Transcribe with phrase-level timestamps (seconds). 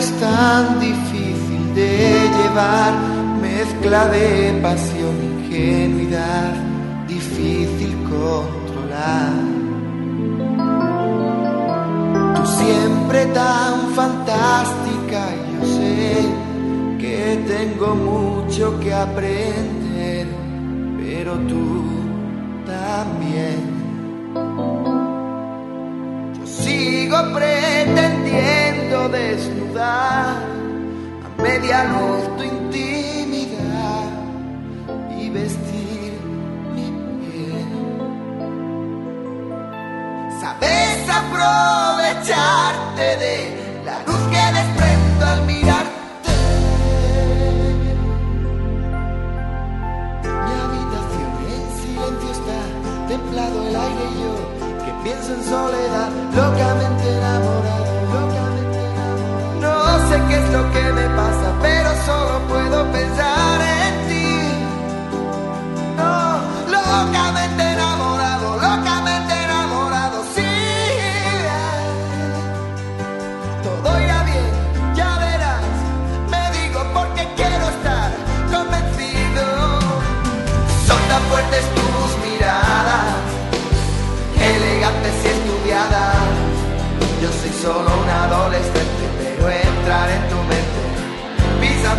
[0.00, 2.92] Es tan difícil de llevar,
[3.42, 6.52] mezcla de pasión, ingenuidad,
[7.06, 9.32] difícil controlar.
[12.36, 16.14] Tú siempre tan fantástica, yo sé
[16.98, 20.26] que tengo mucho que aprender,
[20.98, 21.64] pero tú
[22.64, 23.58] también.
[26.38, 28.59] Yo sigo pretendiendo
[29.08, 30.36] desnudar
[31.24, 34.04] a media luz tu intimidad
[35.18, 36.12] y vestir
[36.74, 36.88] mi
[37.20, 37.68] piel.
[40.40, 43.36] Sabes aprovecharte de
[43.84, 46.34] la luz que desprendo al mirarte.
[50.44, 52.60] Mi habitación en silencio está,
[53.08, 54.34] templado el aire y yo
[54.84, 57.79] que pienso en soledad, locamente enamorado,
[60.30, 63.49] qué es lo que me pasa, pero solo puedo pensar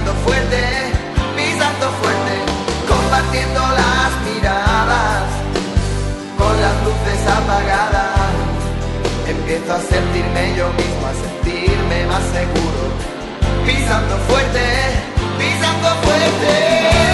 [0.01, 0.57] pisando fuerte,
[1.35, 2.33] pisando fuerte,
[2.87, 5.23] compartiendo las miradas,
[6.37, 8.31] con las luces apagadas.
[9.27, 12.81] Empiezo a sentirme yo mismo, a sentirme más seguro,
[13.65, 14.59] pisando fuerte,
[15.37, 17.10] pisando fuerte.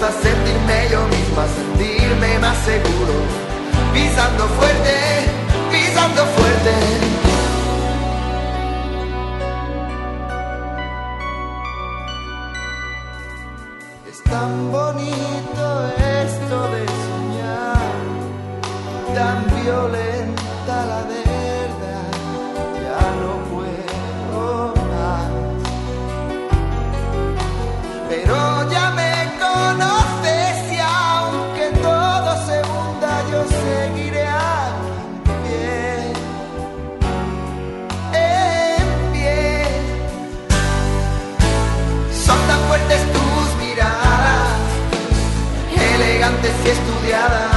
[0.00, 3.12] Empiezo a sentirme yo mismo, a sentirme más seguro.
[3.92, 4.94] Pisando fuerte,
[5.70, 6.72] pisando fuerte.
[14.08, 15.92] Es tan bonito
[16.24, 17.92] esto de soñar,
[19.14, 20.09] tan violenta
[46.42, 47.52] y estudiadas.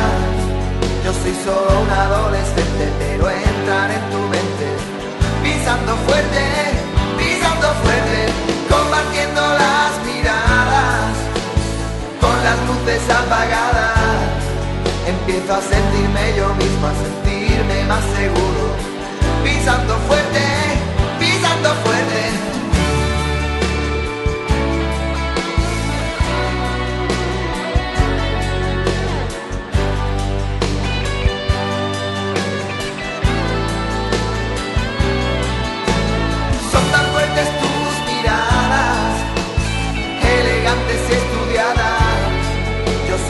[1.06, 4.68] Yo soy solo un adolescente, pero entrar en tu mente,
[5.42, 6.44] pisando fuerte,
[7.18, 8.20] pisando fuerte,
[8.70, 11.16] compartiendo las miradas,
[12.20, 14.44] con las luces apagadas.
[15.08, 18.64] Empiezo a sentirme yo mismo, a sentirme más seguro,
[19.44, 20.44] pisando fuerte,
[21.20, 22.03] pisando fuerte.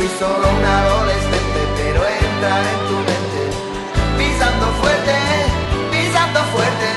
[0.04, 3.42] Soy solo un adolescente, pero entrar en tu mente,
[4.18, 5.16] pisando fuerte,
[5.92, 6.90] pisando fuerte.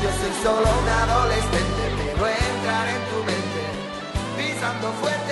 [0.00, 3.62] Yo soy solo un adolescente, pero entrar en tu mente,
[4.38, 5.31] pisando fuerte,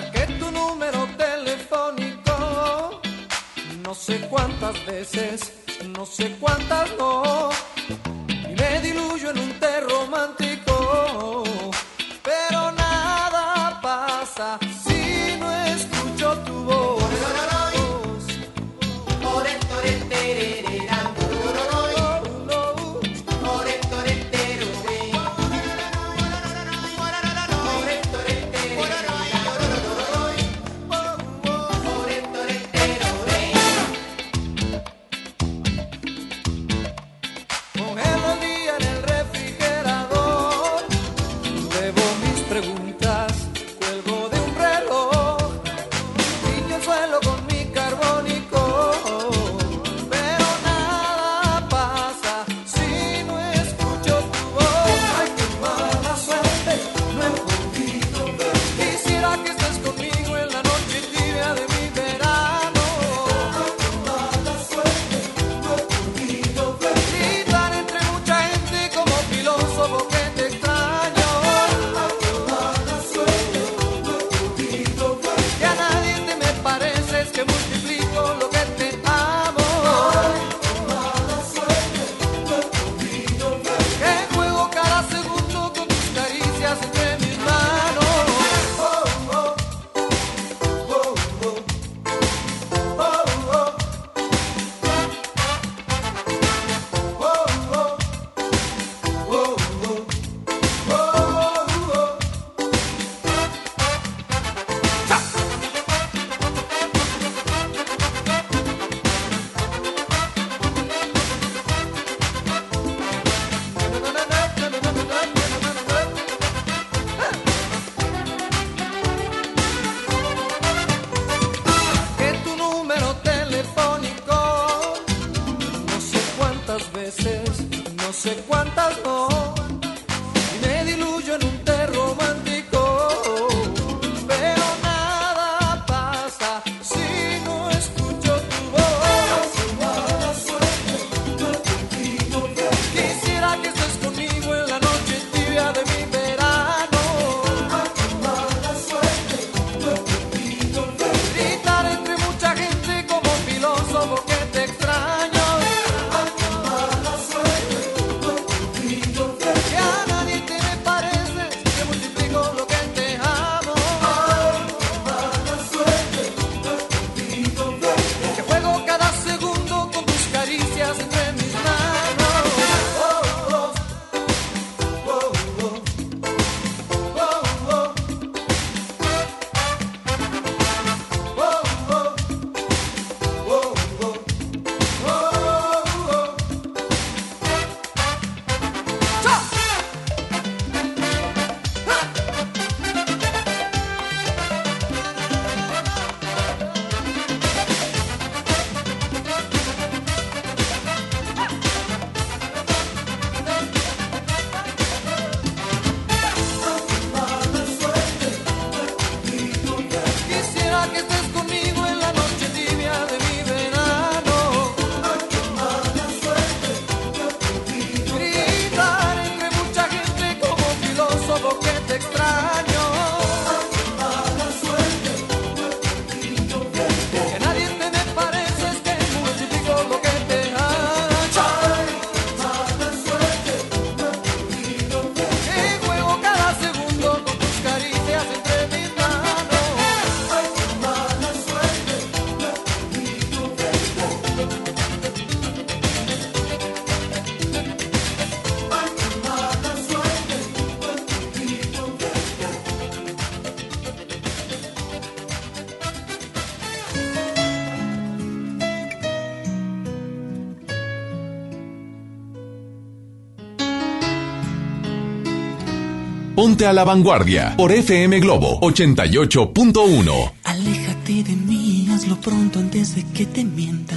[266.41, 270.31] Ponte a la vanguardia por FM Globo 88.1.
[270.43, 273.95] Aléjate de mí, hazlo pronto antes de que te mienta.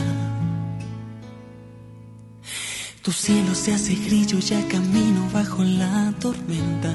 [3.00, 6.94] Tu cielo se hace grillo, ya camino bajo la tormenta.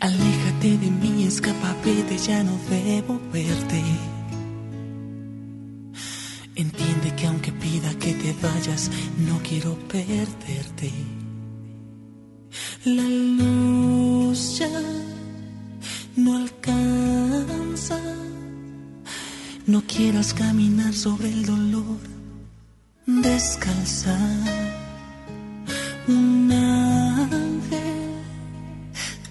[0.00, 2.53] Aléjate de mí, escapa, vete, ya no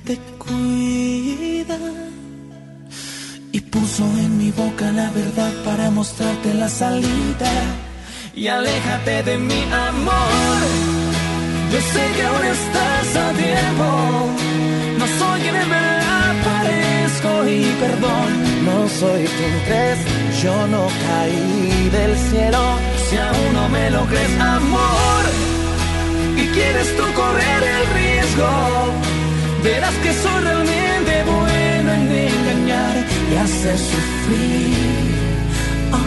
[0.05, 1.77] te cuida
[3.51, 7.51] y puso en mi boca la verdad para mostrarte la salida.
[8.35, 10.59] Y aléjate de mi amor.
[11.71, 13.87] Yo sé que aún estás a tiempo.
[14.99, 18.29] No soy quien en verdad parezco y perdón.
[18.65, 19.99] No soy quien crees,
[20.41, 22.63] yo no caí del cielo.
[23.09, 25.23] Si aún no me lo crees, amor,
[26.37, 28.49] y quieres tú correr el riesgo,
[29.63, 32.95] verás que soy realmente bueno en engañar
[33.31, 35.15] y hacer sufrir.
[35.91, 35.97] Oh.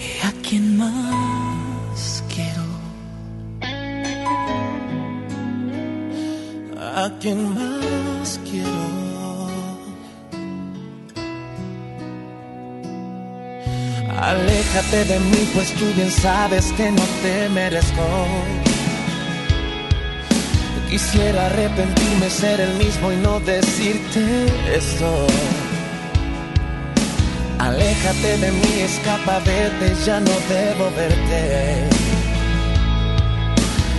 [0.00, 2.64] ¿Y a quién más quiero?
[6.96, 9.04] ¿A quién más quiero?
[14.16, 18.73] Aléjate de mí, pues tú bien sabes que no te merezco.
[20.94, 24.46] Quisiera arrepentirme, ser el mismo y no decirte
[24.76, 25.26] esto.
[27.58, 31.88] Aléjate de mí, escapa, vete, ya no debo verte.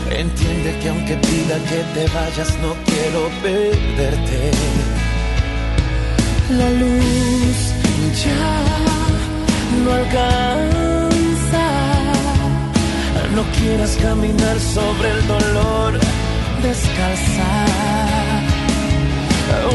[0.09, 4.51] Entiende que aunque pida que te vayas, no quiero perderte.
[6.51, 7.57] La luz
[8.23, 8.53] ya
[9.83, 11.15] no alcanza.
[13.35, 15.99] No quieras caminar sobre el dolor,
[16.67, 17.49] descalza.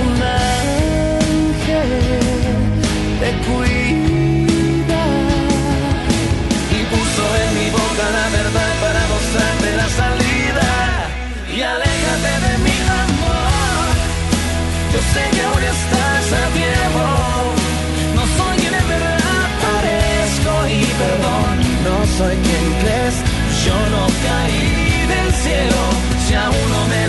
[0.02, 0.12] Un
[0.48, 1.90] ángel
[3.20, 5.04] te cuida
[6.76, 10.68] y puso en mi boca la verdad para mostrarte la salida.
[11.56, 13.88] Y aléjate de mi amor.
[14.92, 17.04] Yo sé que aún estás a tiempo.
[18.16, 21.54] No soy quien en verdad parezco y perdón.
[21.86, 23.16] No soy quien crees,
[23.64, 24.62] Yo no caí
[25.12, 26.09] del cielo.
[26.90, 27.06] Me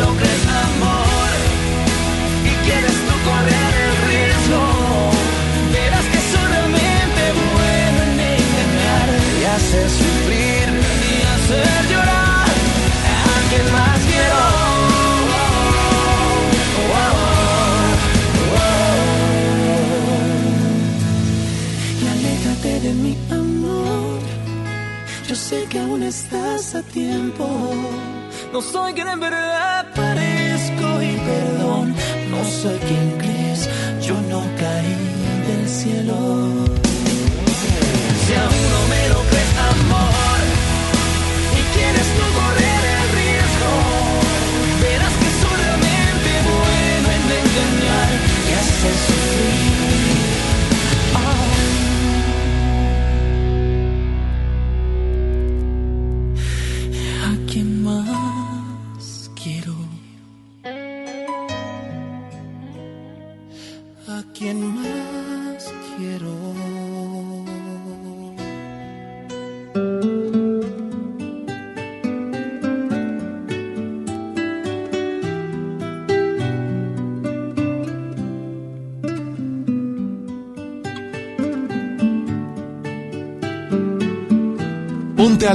[0.68, 1.30] amor.
[2.50, 4.64] Y quieres tú correr el riesgo.
[5.74, 7.24] Verás que soy realmente
[7.56, 10.68] bueno en engañar y haces sufrir.
[11.12, 12.50] y hacer llorar
[13.30, 14.44] a quien más quiero.
[22.02, 24.20] Y aléjate de mi amor.
[25.28, 28.11] Yo sé que aún estás a tiempo.
[28.54, 31.96] No soy quien en verdad parezco y perdón.
[32.30, 33.70] No soy quien crees.
[34.02, 34.98] Yo no caí
[35.48, 36.16] del cielo.
[38.24, 40.40] Si aún no me lo crees, amor,
[41.60, 43.74] y quieres tú correr el riesgo,
[44.82, 48.10] verás que soy realmente bueno en engañar
[48.48, 49.21] y hacer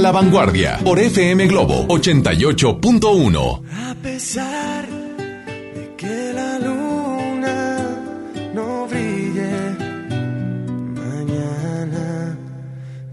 [0.07, 3.61] la vanguardia por FM Globo 88.1.
[3.89, 7.77] A pesar de que la luna
[8.53, 9.75] no brille
[11.03, 12.37] mañana,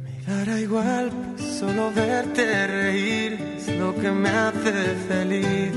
[0.05, 4.73] me dará igual, pues solo verte reír es lo que me hace
[5.09, 5.75] feliz.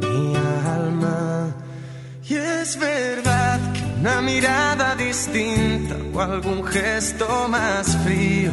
[0.00, 0.36] Mi
[0.76, 1.56] alma,
[2.28, 8.52] y es verdad que una mirada distinta o algún gesto más frío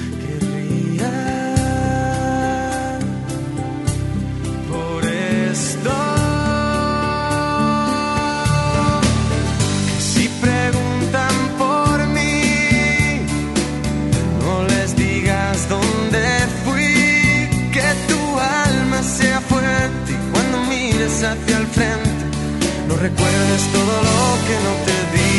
[21.31, 22.25] Hacia el frente,
[22.87, 25.30] no recuerdes todo lo que no te di.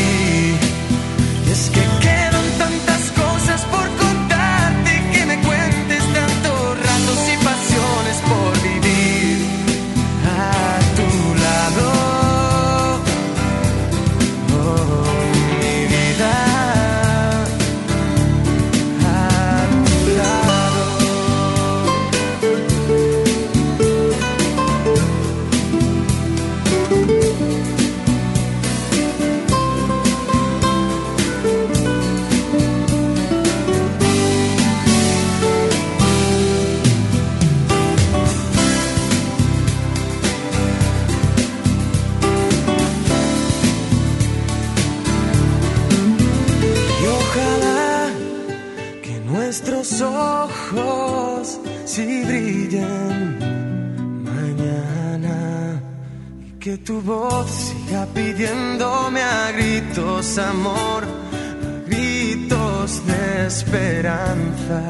[56.72, 64.80] Que tu voz siga pidiéndome a gritos amor, a gritos de esperanza.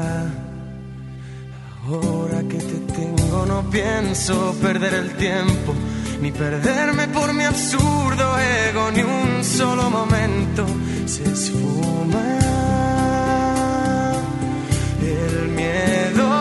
[1.85, 5.73] Ahora que te tengo no pienso perder el tiempo
[6.21, 10.65] ni perderme por mi absurdo ego ni un solo momento
[11.05, 12.25] se esfuma
[15.01, 16.32] el miedo.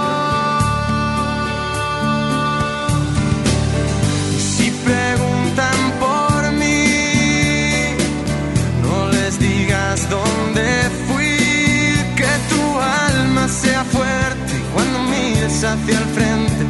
[15.82, 16.64] Hacia el frente,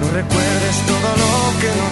[0.00, 1.91] no recuerdes todo lo que no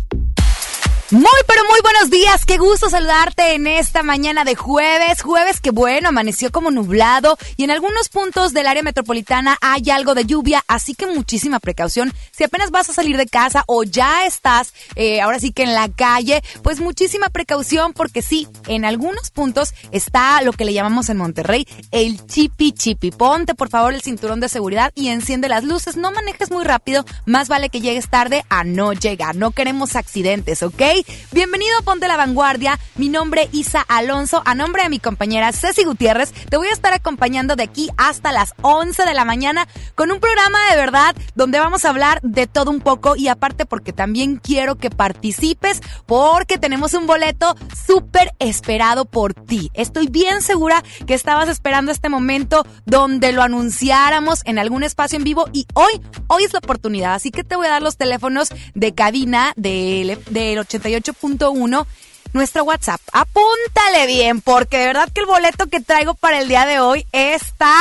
[1.11, 2.45] Muy, pero muy buenos días.
[2.45, 5.21] Qué gusto saludarte en esta mañana de jueves.
[5.21, 10.15] Jueves que bueno, amaneció como nublado y en algunos puntos del área metropolitana hay algo
[10.15, 12.13] de lluvia, así que muchísima precaución.
[12.31, 15.73] Si apenas vas a salir de casa o ya estás eh, ahora sí que en
[15.73, 21.09] la calle, pues muchísima precaución porque sí, en algunos puntos está lo que le llamamos
[21.09, 23.11] en Monterrey el chipi chipi.
[23.11, 25.97] Ponte por favor el cinturón de seguridad y enciende las luces.
[25.97, 29.35] No manejes muy rápido, más vale que llegues tarde a no llegar.
[29.35, 31.00] No queremos accidentes, ¿ok?
[31.31, 32.79] Bienvenido a Ponte la Vanguardia.
[32.95, 34.41] Mi nombre es Isa Alonso.
[34.45, 38.31] A nombre de mi compañera Ceci Gutiérrez, te voy a estar acompañando de aquí hasta
[38.31, 42.47] las 11 de la mañana con un programa de verdad donde vamos a hablar de
[42.47, 48.31] todo un poco y aparte porque también quiero que participes porque tenemos un boleto súper
[48.39, 49.69] esperado por ti.
[49.73, 55.23] Estoy bien segura que estabas esperando este momento donde lo anunciáramos en algún espacio en
[55.23, 57.13] vivo y hoy, hoy es la oportunidad.
[57.13, 60.59] Así que te voy a dar los teléfonos de cabina del, del
[60.99, 61.85] 88.1
[62.33, 63.01] nuestro WhatsApp.
[63.11, 67.05] Apúntale bien, porque de verdad que el boleto que traigo para el día de hoy
[67.11, 67.73] está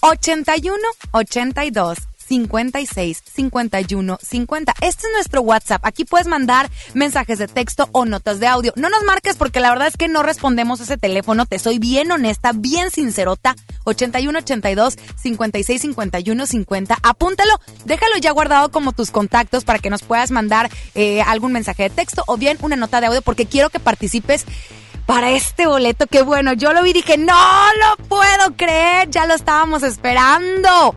[0.00, 0.76] 81
[1.12, 1.98] 82
[2.32, 4.74] 56 51 50.
[4.80, 5.84] Este es nuestro WhatsApp.
[5.84, 8.72] Aquí puedes mandar mensajes de texto o notas de audio.
[8.74, 11.44] No nos marques porque la verdad es que no respondemos ese teléfono.
[11.44, 13.54] Te soy bien honesta, bien sincerota.
[13.84, 16.98] 81 82 56 51 50.
[17.02, 17.52] Apúntalo,
[17.84, 21.90] déjalo ya guardado como tus contactos para que nos puedas mandar eh, algún mensaje de
[21.90, 24.46] texto o bien una nota de audio porque quiero que participes
[25.04, 26.06] para este boleto.
[26.06, 30.96] Que bueno, yo lo vi y dije, no lo puedo creer, ya lo estábamos esperando.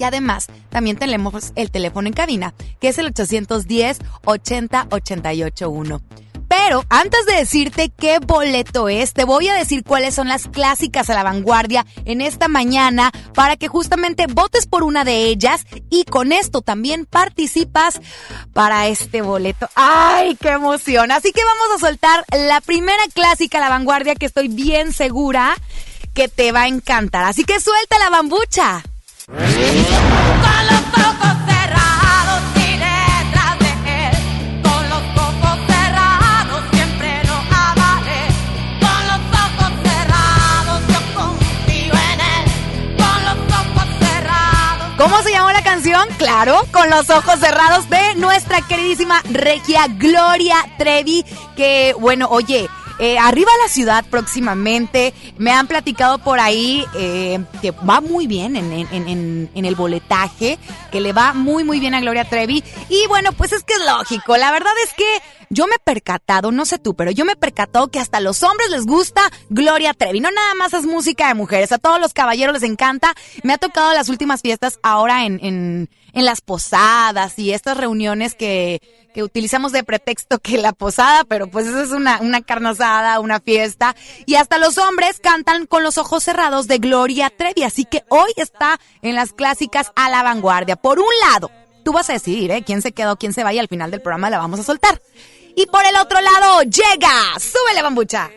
[0.00, 6.00] Y además, también tenemos el teléfono en cabina, que es el 810 80 881.
[6.48, 11.10] Pero antes de decirte qué boleto es, te voy a decir cuáles son las clásicas
[11.10, 16.04] a la vanguardia en esta mañana para que justamente votes por una de ellas y
[16.04, 18.00] con esto también participas
[18.54, 19.68] para este boleto.
[19.74, 21.12] ¡Ay, qué emoción!
[21.12, 25.56] Así que vamos a soltar la primera clásica a la vanguardia que estoy bien segura
[26.14, 27.26] que te va a encantar.
[27.26, 28.82] Así que suelta la bambucha.
[29.30, 34.14] Con los ojos cerrados y detrás de él.
[34.60, 38.26] Con los ojos cerrados siempre lo amaré.
[38.80, 42.44] Con los ojos cerrados yo confío en él.
[42.98, 44.88] Con los ojos cerrados.
[44.98, 46.08] ¿Cómo se llamó la canción?
[46.18, 52.68] Claro, con los ojos cerrados de nuestra queridísima regia Gloria Trevi, que bueno, oye,
[53.00, 55.12] eh, arriba la ciudad próximamente.
[55.38, 59.74] Me han platicado por ahí eh, que va muy bien en, en- en- en el
[59.74, 60.58] boletaje,
[60.92, 62.62] que le va muy muy bien a Gloria Trevi.
[62.88, 64.36] Y bueno, pues es que es lógico.
[64.36, 65.04] La verdad es que
[65.52, 68.20] yo me he percatado, no sé tú, pero yo me he percatado que hasta a
[68.20, 70.20] los hombres les gusta Gloria Trevi.
[70.20, 73.14] No nada más es música de mujeres, a todos los caballeros les encanta.
[73.42, 78.80] Me ha tocado las últimas fiestas ahora en, en, las posadas y estas reuniones que,
[79.14, 83.40] que utilizamos de pretexto que la posada, pero pues eso es una, una carnazada, una
[83.40, 83.96] fiesta.
[84.26, 88.30] Y hasta los hombres cantan con los ojos cerrados de Gloria Trevi, así que hoy
[88.36, 90.76] está en las clásicas a la vanguardia.
[90.76, 91.50] Por un lado,
[91.84, 92.62] tú vas a decidir, ¿eh?
[92.64, 95.00] Quién se quedó, quién se va y al final del programa la vamos a soltar.
[95.56, 98.30] Y por el otro lado, llega, súbele bambucha.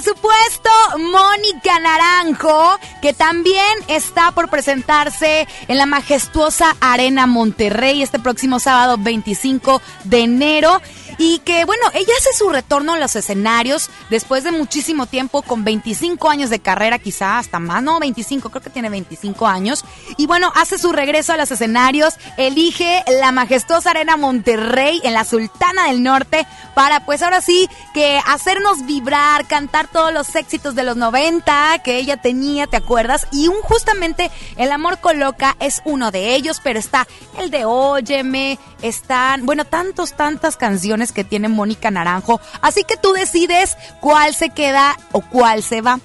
[0.00, 8.18] Por supuesto, Mónica Naranjo, que también está por presentarse en la majestuosa Arena Monterrey este
[8.18, 10.80] próximo sábado 25 de enero.
[11.22, 15.64] Y que, bueno, ella hace su retorno a los escenarios después de muchísimo tiempo, con
[15.64, 19.84] 25 años de carrera, quizá hasta más, no, 25, creo que tiene 25 años.
[20.16, 25.24] Y bueno, hace su regreso a los escenarios, elige la majestuosa Arena Monterrey en la
[25.24, 30.84] Sultana del Norte para, pues ahora sí, que hacernos vibrar, cantar todos los éxitos de
[30.84, 33.26] los 90 que ella tenía, ¿te acuerdas?
[33.30, 37.06] Y un justamente El Amor Coloca es uno de ellos, pero está
[37.38, 42.40] el de Óyeme, están, bueno, tantos, tantas canciones que tiene Mónica Naranjo.
[42.60, 46.00] Así que tú decides cuál se queda o cuál se va.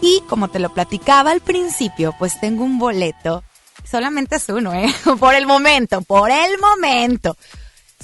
[0.00, 3.42] Y como te lo platicaba al principio, pues tengo un boleto.
[3.84, 4.92] Solamente es uno, ¿eh?
[5.18, 7.36] Por el momento, por el momento.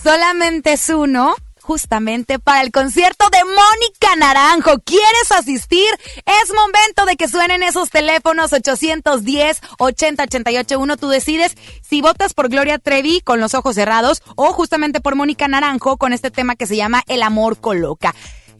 [0.03, 4.79] Solamente es uno justamente para el concierto de Mónica Naranjo.
[4.85, 5.89] ¿Quieres asistir?
[6.27, 12.79] Es momento de que suenen esos teléfonos 810 80881 Tú decides si votas por Gloria
[12.79, 16.77] Trevi con los ojos cerrados o justamente por Mónica Naranjo con este tema que se
[16.77, 18.15] llama El amor coloca.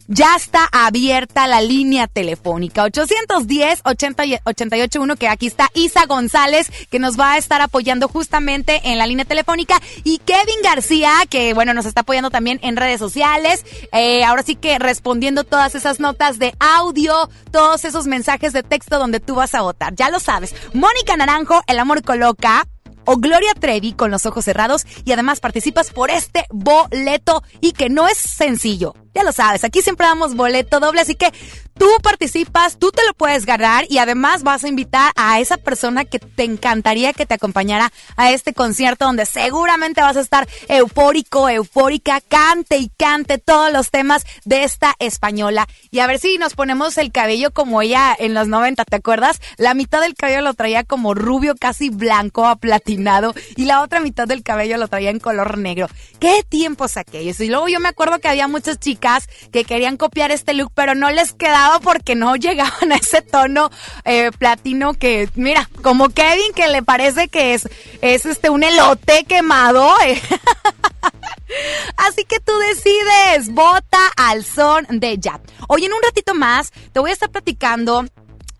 [0.07, 2.83] Ya está abierta la línea telefónica.
[2.83, 8.99] 810 881 que aquí está Isa González que nos va a estar apoyando justamente en
[8.99, 9.81] la línea telefónica.
[10.03, 13.65] Y Kevin García que bueno nos está apoyando también en redes sociales.
[13.91, 18.99] Eh, ahora sí que respondiendo todas esas notas de audio todos esos mensajes de texto
[18.99, 19.95] donde tú vas a votar.
[19.95, 20.53] Ya lo sabes.
[20.73, 22.67] Mónica Naranjo El Amor Coloca
[23.05, 27.89] o Gloria Trevi con los ojos cerrados y además participas por este boleto y que
[27.89, 28.93] no es sencillo.
[29.13, 31.31] Ya lo sabes, aquí siempre damos boleto doble, así que
[31.77, 36.05] tú participas, tú te lo puedes ganar y además vas a invitar a esa persona
[36.05, 41.49] que te encantaría que te acompañara a este concierto donde seguramente vas a estar eufórico,
[41.49, 45.67] eufórica, cante y cante todos los temas de esta española.
[45.91, 49.41] Y a ver si nos ponemos el cabello como ella en los 90, ¿te acuerdas?
[49.57, 54.27] La mitad del cabello lo traía como rubio, casi blanco, aplatinado y la otra mitad
[54.27, 55.87] del cabello lo traía en color negro.
[56.19, 57.39] ¿Qué tiempos aquellos?
[57.39, 60.95] Y luego yo me acuerdo que había muchas chicas que querían copiar este look, pero
[60.95, 63.69] no les quedaba porque no llegaban a ese tono
[64.03, 67.67] eh, platino que, mira, como Kevin que le parece que es,
[68.01, 69.89] es este un elote quemado.
[70.05, 70.21] eh.
[71.97, 75.39] Así que tú decides, vota al son de ya.
[75.67, 78.05] Hoy en un ratito más te voy a estar platicando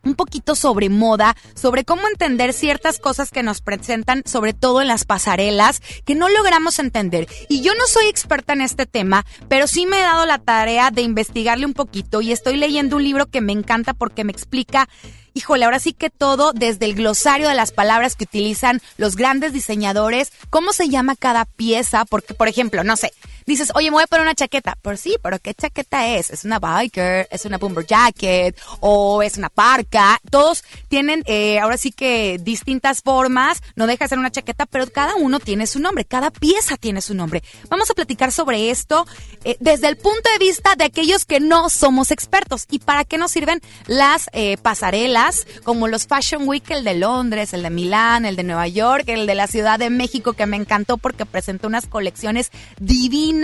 [0.05, 4.87] un poquito sobre moda, sobre cómo entender ciertas cosas que nos presentan, sobre todo en
[4.87, 7.27] las pasarelas, que no logramos entender.
[7.49, 10.91] Y yo no soy experta en este tema, pero sí me he dado la tarea
[10.91, 14.87] de investigarle un poquito y estoy leyendo un libro que me encanta porque me explica
[15.35, 19.51] híjole, ahora sí que todo desde el glosario de las palabras que utilizan los grandes
[19.51, 23.11] diseñadores, cómo se llama cada pieza, porque por ejemplo, no sé,
[23.45, 26.29] dices, oye, me voy a poner una chaqueta, pero sí, pero ¿qué chaqueta es?
[26.29, 27.27] ¿Es una biker?
[27.31, 28.57] ¿Es una bomber jacket?
[28.79, 30.19] ¿O es una parca?
[30.29, 34.87] Todos tienen, eh, ahora sí que distintas formas, no deja de ser una chaqueta, pero
[34.87, 37.43] cada uno tiene su nombre, cada pieza tiene su nombre.
[37.69, 39.05] Vamos a platicar sobre esto
[39.43, 42.65] eh, desde el punto de vista de aquellos que no somos expertos.
[42.69, 45.45] ¿Y para qué nos sirven las eh, pasarelas?
[45.63, 49.25] como los Fashion Week, el de Londres, el de Milán, el de Nueva York, el
[49.25, 53.34] de la Ciudad de México, que me encantó porque presentó unas colecciones divinas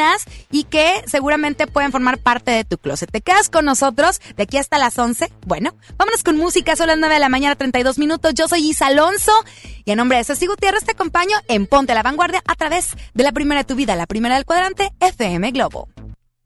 [0.51, 3.11] y que seguramente pueden formar parte de tu closet.
[3.11, 5.31] ¿Te quedas con nosotros de aquí hasta las 11?
[5.45, 8.33] Bueno, vámonos con música, son las 9 de la mañana, 32 minutos.
[8.33, 9.31] Yo soy Isa Alonso
[9.85, 12.89] y en nombre de Ceci Gutiérrez te acompaño en Ponte a la Vanguardia a través
[13.13, 15.87] de la primera de tu vida, la primera del cuadrante, FM Globo.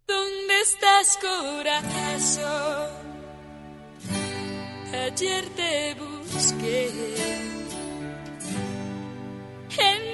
[0.07, 3.05] ¿Dónde estás, corazón?
[4.93, 6.91] Ayer te busqué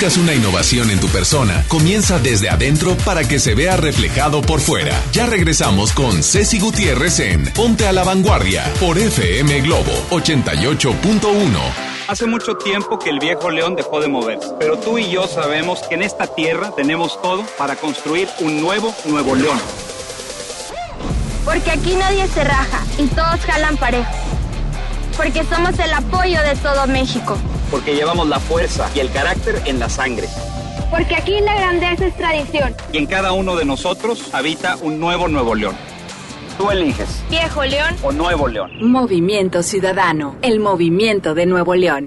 [0.00, 4.60] Buscas una innovación en tu persona, comienza desde adentro para que se vea reflejado por
[4.60, 4.98] fuera.
[5.12, 11.50] Ya regresamos con Ceci Gutiérrez en Ponte a la Vanguardia por FM Globo 88.1.
[12.08, 15.80] Hace mucho tiempo que el viejo león dejó de moverse, pero tú y yo sabemos
[15.86, 19.60] que en esta tierra tenemos todo para construir un nuevo Nuevo León.
[21.44, 24.10] Porque aquí nadie se raja y todos jalan parejo.
[25.14, 27.36] Porque somos el apoyo de todo México.
[27.70, 30.28] Porque llevamos la fuerza y el carácter en la sangre.
[30.90, 32.74] Porque aquí la grandeza es tradición.
[32.92, 35.76] Y en cada uno de nosotros habita un nuevo Nuevo León.
[36.58, 38.70] Tú eliges, Viejo León, o Nuevo León.
[38.82, 42.06] Movimiento Ciudadano, el movimiento de Nuevo León.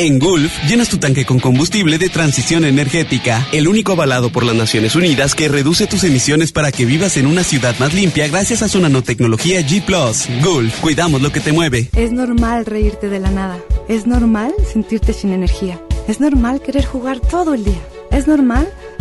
[0.00, 4.54] En Gulf, llenas tu tanque con combustible de transición energética, el único avalado por las
[4.54, 8.62] Naciones Unidas que reduce tus emisiones para que vivas en una ciudad más limpia gracias
[8.62, 9.84] a su nanotecnología G⁇
[10.44, 11.88] Gulf, cuidamos lo que te mueve.
[11.96, 13.58] Es normal reírte de la nada.
[13.88, 15.80] Es normal sentirte sin energía.
[16.06, 17.82] Es normal querer jugar todo el día.
[18.12, 18.72] Es normal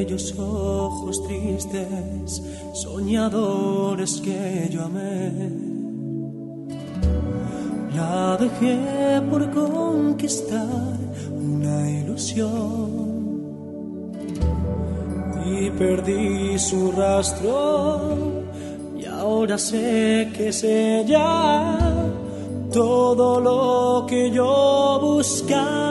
[0.00, 2.42] aquellos ojos tristes,
[2.72, 5.50] soñadores que yo amé.
[7.94, 10.96] La dejé por conquistar
[11.34, 13.10] una ilusión
[15.44, 18.16] y perdí su rastro
[18.98, 21.76] y ahora sé que es ella
[22.72, 25.90] todo lo que yo buscaba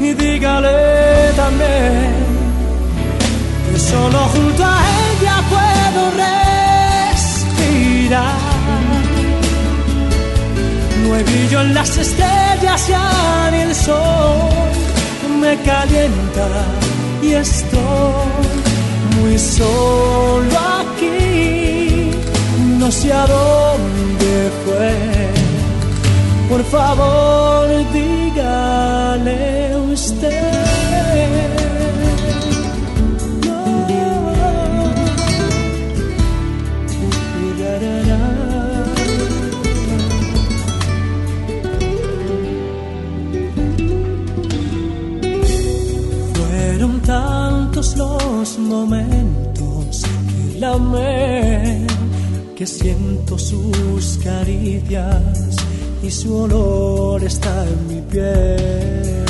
[0.00, 2.10] y dígale también
[3.70, 4.78] que solo junto a
[5.10, 6.02] ella puedo
[7.12, 7.60] respirar.
[11.02, 14.70] No hay brillo en las estrellas ya ni el sol
[15.40, 16.48] me calienta
[17.22, 17.80] y estoy
[19.20, 22.10] muy solo aquí.
[22.78, 24.94] No sé a dónde fue.
[26.48, 29.59] Por favor, dígale
[46.34, 50.02] Fueron tantos los momentos
[50.52, 51.86] que la amé,
[52.54, 55.56] que siento sus caricias
[56.02, 59.29] y su olor está en mi piel.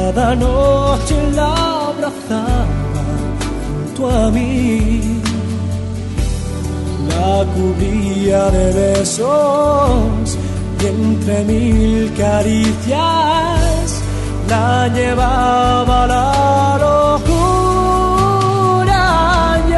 [0.00, 1.52] Cada noche la
[1.90, 3.02] abrazaba
[3.66, 5.20] junto a mí,
[7.10, 10.38] la cubría de besos
[10.80, 13.88] y entre mil caricias
[14.48, 17.40] la llevaba a la locura.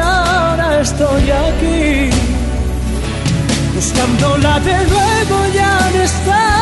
[0.07, 2.09] Ahora estoy aquí
[3.75, 6.52] buscándola de nuevo ya no está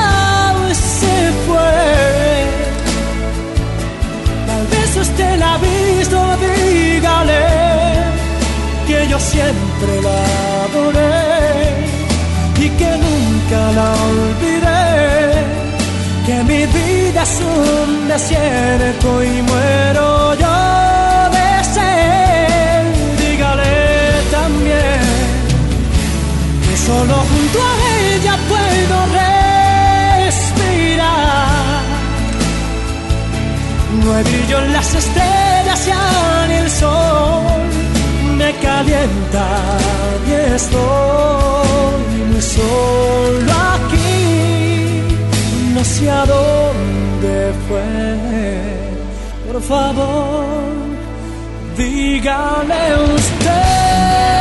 [9.12, 10.20] yo siempre la
[10.66, 11.20] adoré
[12.66, 14.84] y que nunca la olvidé.
[16.26, 20.08] Que mi vida es un desierto y muero
[20.44, 20.58] yo
[21.36, 22.84] de sed.
[23.22, 23.78] Dígale
[24.38, 25.04] también
[26.66, 27.74] que solo junto a
[28.06, 28.98] ella puedo
[30.24, 30.62] respirar.
[34.04, 37.61] No hay brillo en las estrellas ya ni el sol
[38.62, 39.48] calienta
[40.28, 45.04] y estoy muy solo aquí.
[45.74, 47.92] No sé a dónde fue.
[49.52, 50.46] Por favor,
[51.78, 54.41] dígale usted.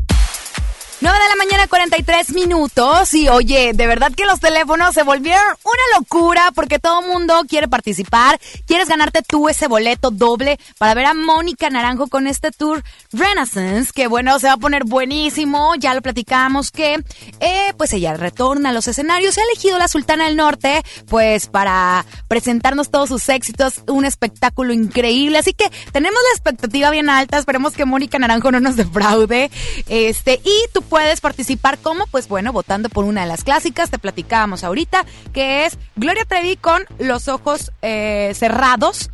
[1.01, 3.15] 9 de la mañana, 43 minutos.
[3.15, 7.67] Y oye, de verdad que los teléfonos se volvieron una locura porque todo mundo quiere
[7.67, 8.39] participar.
[8.67, 13.91] Quieres ganarte tú ese boleto doble para ver a Mónica Naranjo con este tour Renaissance,
[13.91, 15.73] que bueno, se va a poner buenísimo.
[15.73, 17.03] Ya lo platicamos que,
[17.39, 19.33] eh, pues ella retorna a los escenarios.
[19.33, 23.81] Se ha elegido la Sultana del Norte, pues para presentarnos todos sus éxitos.
[23.87, 25.39] Un espectáculo increíble.
[25.39, 27.39] Así que tenemos la expectativa bien alta.
[27.39, 29.49] Esperemos que Mónica Naranjo no nos defraude.
[29.87, 33.97] Este, y tú puedes participar como, pues bueno, votando por una de las clásicas, te
[33.97, 39.09] platicábamos ahorita, que es Gloria Trevi con los ojos eh, cerrados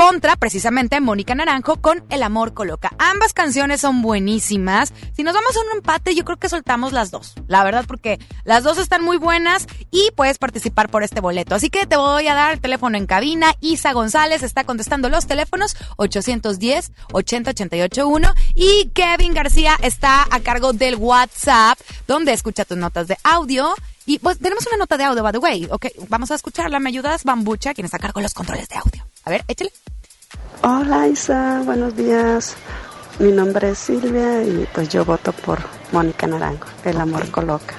[0.00, 2.90] contra precisamente Mónica Naranjo con El amor coloca.
[2.96, 4.94] Ambas canciones son buenísimas.
[5.14, 7.34] Si nos vamos a un empate, yo creo que soltamos las dos.
[7.48, 11.54] La verdad, porque las dos están muy buenas y puedes participar por este boleto.
[11.54, 13.52] Así que te voy a dar el teléfono en cabina.
[13.60, 20.96] Isa González está contestando los teléfonos 810 80881 y Kevin García está a cargo del
[20.96, 21.78] WhatsApp,
[22.08, 23.74] donde escucha tus notas de audio.
[24.06, 25.68] Y pues tenemos una nota de audio, by the way.
[25.70, 26.80] Ok, vamos a escucharla.
[26.80, 29.09] ¿Me ayudas, Bambucha, quien está a cargo de los controles de audio?
[29.24, 29.70] A ver, échale.
[30.62, 32.56] Hola Isa, buenos días.
[33.18, 35.58] Mi nombre es Silvia y pues yo voto por
[35.92, 37.74] Mónica Naranjo, El amor coloca.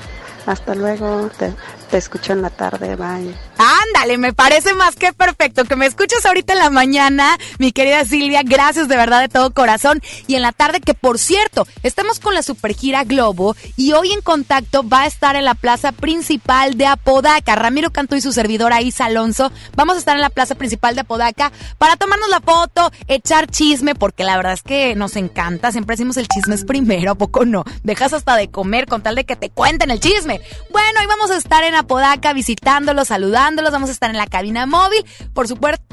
[0.45, 1.53] Hasta luego, te,
[1.91, 3.35] te escucho en la tarde, bye.
[3.57, 8.05] Ándale, me parece más que perfecto que me escuches ahorita en la mañana, mi querida
[8.05, 8.41] Silvia.
[8.43, 10.01] Gracias de verdad de todo corazón.
[10.25, 14.21] Y en la tarde, que por cierto, estamos con la Supergira Globo y hoy en
[14.21, 17.55] contacto va a estar en la plaza principal de Apodaca.
[17.55, 19.51] Ramiro Canto y su servidora Isa Alonso.
[19.75, 23.95] Vamos a estar en la plaza principal de Apodaca para tomarnos la foto, echar chisme,
[23.95, 25.73] porque la verdad es que nos encanta.
[25.73, 27.65] Siempre decimos el chisme es primero, ¿a poco no?
[27.83, 30.39] Dejas hasta de comer con tal de que te cuenten el chisme.
[30.71, 33.71] Bueno, hoy vamos a estar en Apodaca visitándolos, saludándolos.
[33.71, 35.05] Vamos a estar en la cabina móvil.
[35.33, 35.47] Por,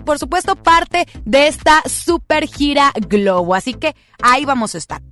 [0.04, 3.54] por supuesto, parte de esta super gira Globo.
[3.54, 5.02] Así que ahí vamos a estar.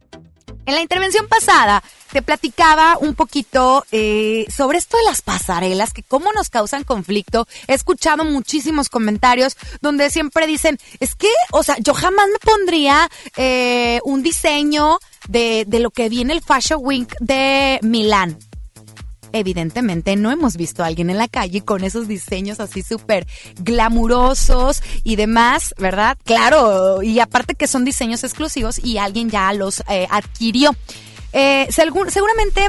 [0.67, 6.03] En la intervención pasada te platicaba un poquito eh, sobre esto de las pasarelas, que
[6.03, 7.47] cómo nos causan conflicto.
[7.69, 13.09] He escuchado muchísimos comentarios donde siempre dicen, es que, o sea, yo jamás me pondría
[13.37, 14.99] eh, un diseño
[15.29, 18.37] de, de lo que viene el Fashion Week de Milán
[19.33, 23.27] evidentemente no hemos visto a alguien en la calle con esos diseños así súper
[23.59, 26.17] glamurosos y demás, ¿verdad?
[26.25, 30.75] Claro, y aparte que son diseños exclusivos y alguien ya los eh, adquirió.
[31.33, 32.67] Eh, segur- seguramente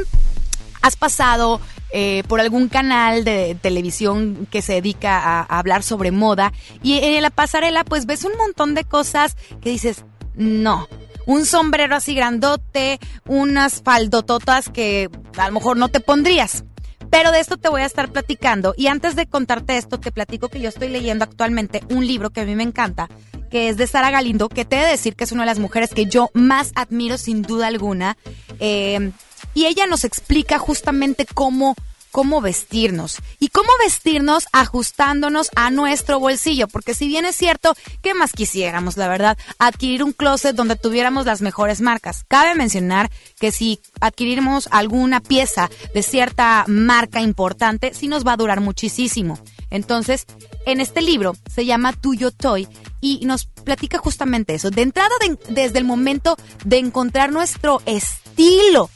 [0.81, 1.59] has pasado
[1.91, 6.51] eh, por algún canal de televisión que se dedica a hablar sobre moda
[6.83, 10.03] y en la pasarela pues ves un montón de cosas que dices,
[10.35, 10.87] no.
[11.27, 16.63] Un sombrero así grandote, unas faldototas que a lo mejor no te pondrías.
[17.11, 18.73] Pero de esto te voy a estar platicando.
[18.75, 22.41] Y antes de contarte esto, te platico que yo estoy leyendo actualmente un libro que
[22.41, 23.09] a mí me encanta,
[23.51, 25.59] que es de Sara Galindo, que te he de decir que es una de las
[25.59, 28.17] mujeres que yo más admiro sin duda alguna.
[28.59, 29.11] Eh,
[29.53, 31.75] y ella nos explica justamente cómo
[32.11, 38.13] cómo vestirnos y cómo vestirnos ajustándonos a nuestro bolsillo, porque si bien es cierto, ¿qué
[38.13, 39.37] más quisiéramos, la verdad?
[39.59, 42.25] Adquirir un closet donde tuviéramos las mejores marcas.
[42.27, 48.37] Cabe mencionar que si adquirimos alguna pieza de cierta marca importante, sí nos va a
[48.37, 49.39] durar muchísimo.
[49.69, 50.25] Entonces,
[50.65, 52.67] en este libro se llama Tuyo Toy
[53.01, 54.69] y nos platica justamente eso.
[54.71, 58.89] De entrada, de- desde el momento de encontrar nuestro estilo.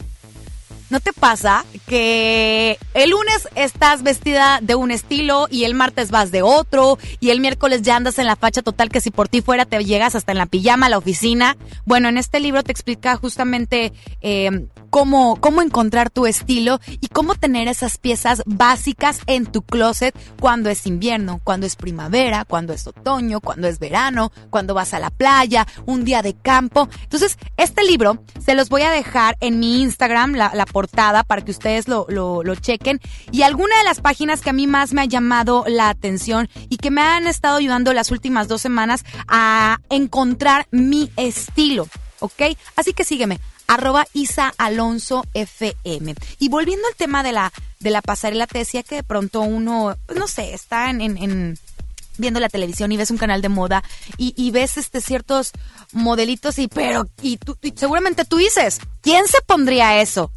[0.91, 6.31] ¿No te pasa que el lunes estás vestida de un estilo y el martes vas
[6.31, 9.41] de otro y el miércoles ya andas en la facha total que si por ti
[9.41, 11.55] fuera te llegas hasta en la pijama a la oficina?
[11.85, 17.33] Bueno, en este libro te explica justamente eh, cómo, cómo encontrar tu estilo y cómo
[17.33, 22.85] tener esas piezas básicas en tu closet cuando es invierno, cuando es primavera, cuando es
[22.85, 26.89] otoño, cuando es verano, cuando vas a la playa, un día de campo.
[27.03, 30.65] Entonces, este libro se los voy a dejar en mi Instagram, la, la
[31.23, 32.99] para que ustedes lo, lo, chequen.
[33.31, 36.77] Y alguna de las páginas que a mí más me ha llamado la atención y
[36.77, 41.87] que me han estado ayudando las últimas dos semanas a encontrar mi estilo.
[42.19, 42.41] ¿Ok?
[42.75, 44.53] Así que sígueme arroba Isa
[45.33, 46.15] FM.
[46.39, 49.95] Y volviendo al tema de la, de la pasarela, te decía que de pronto uno,
[50.07, 51.59] pues, no sé, está en, en- en-
[52.17, 53.81] viendo la televisión y ves un canal de moda
[54.17, 55.53] y, y ves este ciertos
[55.93, 60.31] modelitos y pero y tú y seguramente tú dices quién se pondría eso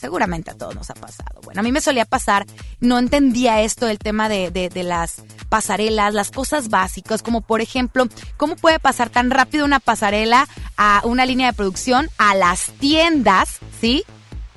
[0.00, 1.40] seguramente a todos nos ha pasado.
[1.42, 2.46] Bueno a mí me solía pasar
[2.80, 7.60] no entendía esto del tema de, de, de las pasarelas las cosas básicas como por
[7.60, 12.72] ejemplo cómo puede pasar tan rápido una pasarela a una línea de producción a las
[12.80, 14.04] tiendas sí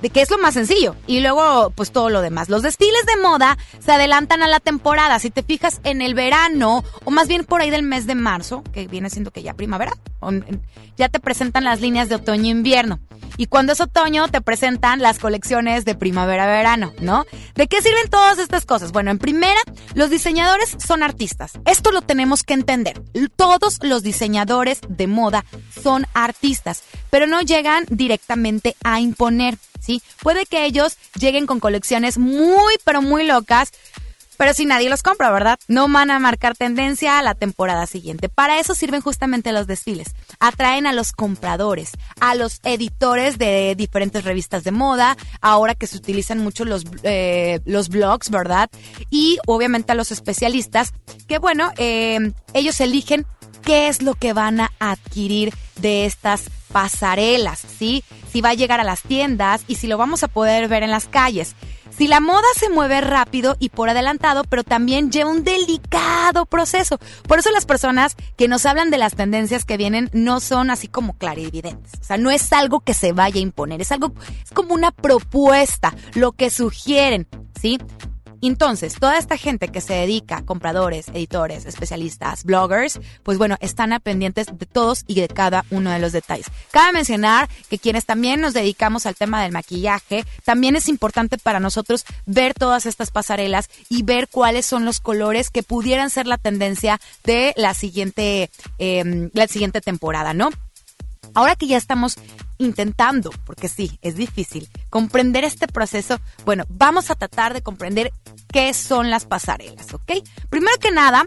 [0.04, 0.97] de que es lo más sencillo.
[1.08, 2.49] Y luego, pues todo lo demás.
[2.49, 5.18] Los desfiles de moda se adelantan a la temporada.
[5.18, 8.64] Si te fijas en el verano, o más bien por ahí del mes de marzo,
[8.74, 9.93] que viene siendo que ya primavera,
[10.97, 12.99] ya te presentan las líneas de otoño e invierno.
[13.38, 17.26] Y cuando es otoño, te presentan las colecciones de primavera-verano, ¿no?
[17.56, 18.91] ¿De qué sirven todas estas cosas?
[18.91, 19.60] Bueno, en primera,
[19.95, 21.54] los diseñadores son artistas.
[21.66, 23.01] Esto lo tenemos que entender.
[23.38, 25.45] Todos los diseñadores de moda
[25.82, 30.02] son artistas, pero no llegan directamente a imponer, ¿sí?
[30.22, 33.72] Puede que ellos lleguen con colecciones muy, pero muy locas,
[34.38, 35.60] pero si nadie los compra, ¿verdad?
[35.68, 38.30] No van a marcar tendencia a la temporada siguiente.
[38.30, 40.16] Para eso sirven justamente los desfiles.
[40.40, 45.98] Atraen a los compradores, a los editores de diferentes revistas de moda, ahora que se
[45.98, 48.70] utilizan mucho los, eh, los blogs, ¿verdad?
[49.10, 50.94] Y obviamente a los especialistas,
[51.28, 53.26] que bueno, eh, ellos eligen
[53.64, 58.03] qué es lo que van a adquirir de estas pasarelas, ¿sí?
[58.32, 60.91] Si va a llegar a las tiendas y si lo vamos a poder ver en
[60.91, 61.55] las calles.
[61.95, 66.97] Si la moda se mueve rápido y por adelantado, pero también lleva un delicado proceso.
[67.28, 70.88] Por eso las personas que nos hablan de las tendencias que vienen no son así
[70.88, 71.93] como clarividentes.
[72.01, 74.91] O sea, no es algo que se vaya a imponer, es algo, es como una
[74.91, 77.28] propuesta, lo que sugieren,
[77.61, 77.78] ¿sí?
[78.48, 84.00] Entonces, toda esta gente que se dedica, compradores, editores, especialistas, bloggers, pues bueno, están a
[84.00, 86.48] pendientes de todos y de cada uno de los detalles.
[86.72, 91.62] Cabe mencionar que quienes también nos dedicamos al tema del maquillaje, también es importante para
[91.62, 96.38] nosotros ver todas estas pasarelas y ver cuáles son los colores que pudieran ser la
[96.38, 100.50] tendencia de la siguiente, eh, la siguiente temporada, ¿no?
[101.34, 102.18] Ahora que ya estamos
[102.58, 108.12] intentando, porque sí, es difícil, comprender este proceso, bueno, vamos a tratar de comprender
[108.51, 110.12] qué son las pasarelas, ¿ok?
[110.49, 111.26] Primero que nada,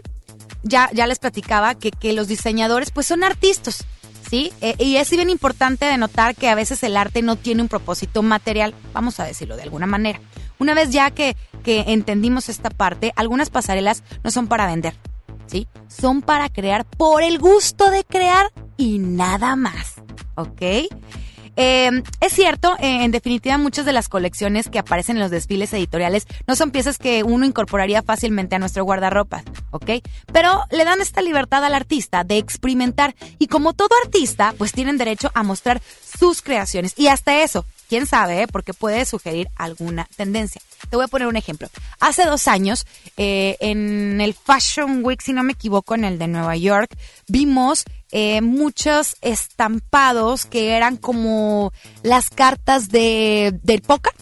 [0.63, 3.85] ya, ya les platicaba que, que los diseñadores pues son artistas,
[4.29, 4.51] ¿sí?
[4.61, 7.67] Eh, y es bien importante de notar que a veces el arte no tiene un
[7.67, 10.19] propósito material, vamos a decirlo de alguna manera.
[10.59, 14.95] Una vez ya que, que entendimos esta parte, algunas pasarelas no son para vender,
[15.45, 15.67] ¿sí?
[15.87, 19.95] Son para crear por el gusto de crear y nada más,
[20.37, 20.61] ¿ok?
[21.59, 25.73] Eh, es cierto, eh, en definitiva, muchas de las colecciones que aparecen en los desfiles
[25.73, 30.03] editoriales no son piezas que uno incorporaría fácilmente a nuestro guardarropa, ¿ok?
[30.31, 34.99] Pero le dan esta libertad al artista de experimentar y como todo artista, pues tienen
[34.99, 35.81] derecho a mostrar
[36.19, 38.47] sus creaciones y hasta eso, quién sabe, ¿eh?
[38.47, 40.61] porque puede sugerir alguna tendencia.
[40.89, 41.69] Te voy a poner un ejemplo.
[41.99, 42.85] Hace dos años,
[43.17, 46.95] eh, en el Fashion Week, si no me equivoco, en el de Nueva York,
[47.27, 51.73] vimos eh, muchos estampados que eran como
[52.03, 54.13] las cartas de, del póker.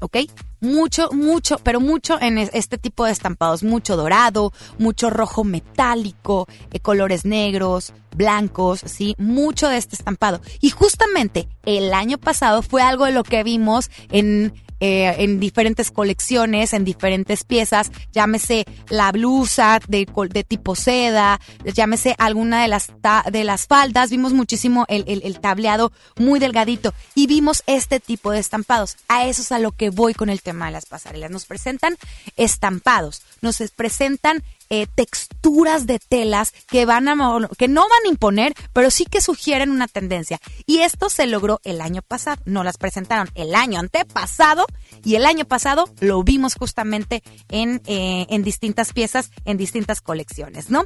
[0.00, 0.16] ¿Ok?
[0.64, 3.62] Mucho, mucho, pero mucho en es- este tipo de estampados.
[3.62, 9.14] Mucho dorado, mucho rojo metálico, eh, colores negros, blancos, ¿sí?
[9.18, 10.40] Mucho de este estampado.
[10.60, 14.52] Y justamente el año pasado fue algo de lo que vimos en
[14.86, 20.04] eh, en diferentes colecciones, en diferentes piezas, llámese la blusa de,
[20.44, 25.40] tipo seda, llámese alguna de las, ta- de las faldas, vimos muchísimo el, el- el
[25.40, 28.96] tableado muy delgadito y vimos este tipo de estampados.
[29.08, 31.30] A eso es a lo que voy con el tema de las pasarelas.
[31.30, 31.96] Nos presentan
[32.36, 34.42] estampados, nos es- presentan
[34.74, 37.14] eh, texturas de telas que van a
[37.56, 40.40] que no van a imponer, pero sí que sugieren una tendencia.
[40.66, 42.42] Y esto se logró el año pasado.
[42.44, 44.66] No las presentaron el año antepasado
[45.04, 50.70] y el año pasado lo vimos justamente en, eh, en distintas piezas, en distintas colecciones,
[50.70, 50.84] ¿no?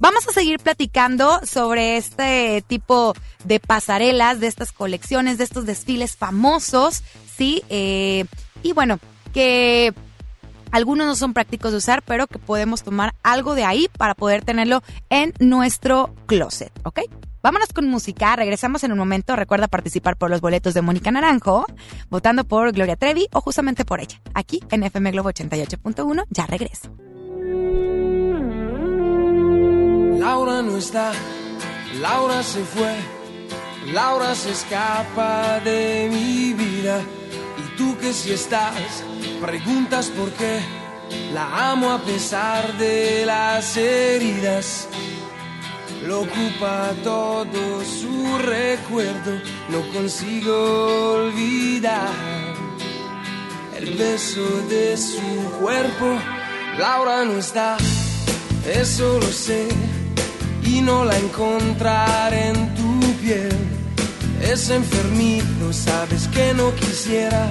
[0.00, 3.14] Vamos a seguir platicando sobre este tipo
[3.44, 7.02] de pasarelas, de estas colecciones, de estos desfiles famosos,
[7.36, 7.62] ¿sí?
[7.68, 8.24] Eh,
[8.62, 9.00] y bueno,
[9.32, 9.92] que
[10.70, 14.44] algunos no son prácticos de usar, pero que podemos tomar algo de ahí para poder
[14.44, 17.00] tenerlo en nuestro closet, ¿ok?
[17.40, 19.36] Vámonos con música, regresamos en un momento.
[19.36, 21.66] Recuerda participar por los boletos de Mónica Naranjo,
[22.10, 24.20] votando por Gloria Trevi o justamente por ella.
[24.34, 26.90] Aquí en FM Globo 88.1, ya regreso.
[30.18, 31.12] Laura no está,
[32.00, 32.92] Laura se fue,
[33.92, 37.00] Laura se escapa de mi vida.
[37.56, 39.04] Y tú que si estás,
[39.40, 40.60] preguntas por qué.
[41.32, 44.88] La amo a pesar de las heridas.
[46.06, 52.08] Lo ocupa todo su recuerdo, no consigo olvidar
[53.76, 55.20] el beso de su
[55.60, 56.18] cuerpo.
[56.78, 57.76] Laura no está,
[58.72, 59.68] eso lo sé,
[60.62, 63.56] y no la encontraré en tu piel.
[64.40, 67.50] Es enfermito, sabes que no quisiera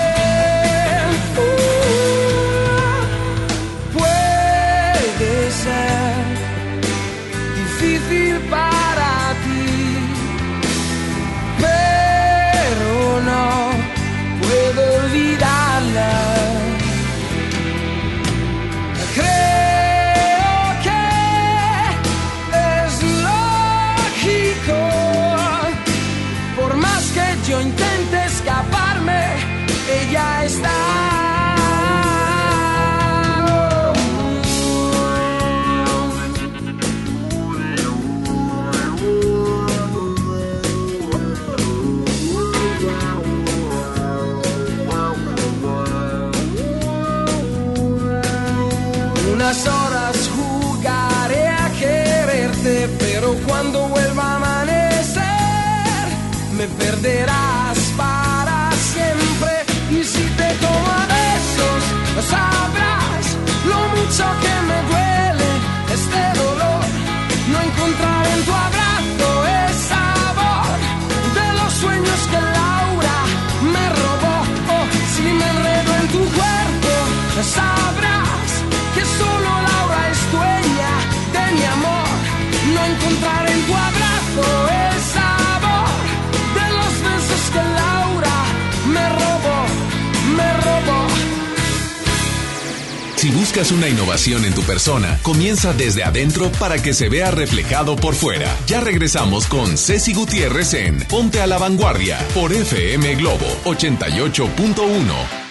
[93.61, 98.15] Buscas una innovación en tu persona, comienza desde adentro para que se vea reflejado por
[98.15, 98.55] fuera.
[98.65, 105.41] Ya regresamos con Ceci Gutiérrez en Ponte a la Vanguardia por FM Globo 88.1.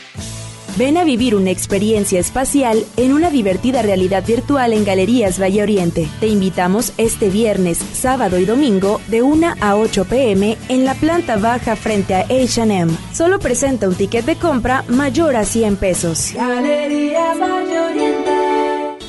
[0.76, 6.08] Ven a vivir una experiencia espacial en una divertida realidad virtual en Galerías Valle Oriente.
[6.20, 11.36] Te invitamos este viernes, sábado y domingo de 1 a 8 pm en la planta
[11.36, 12.92] baja frente a H&M.
[13.12, 16.32] Solo presenta un ticket de compra mayor a 100 pesos.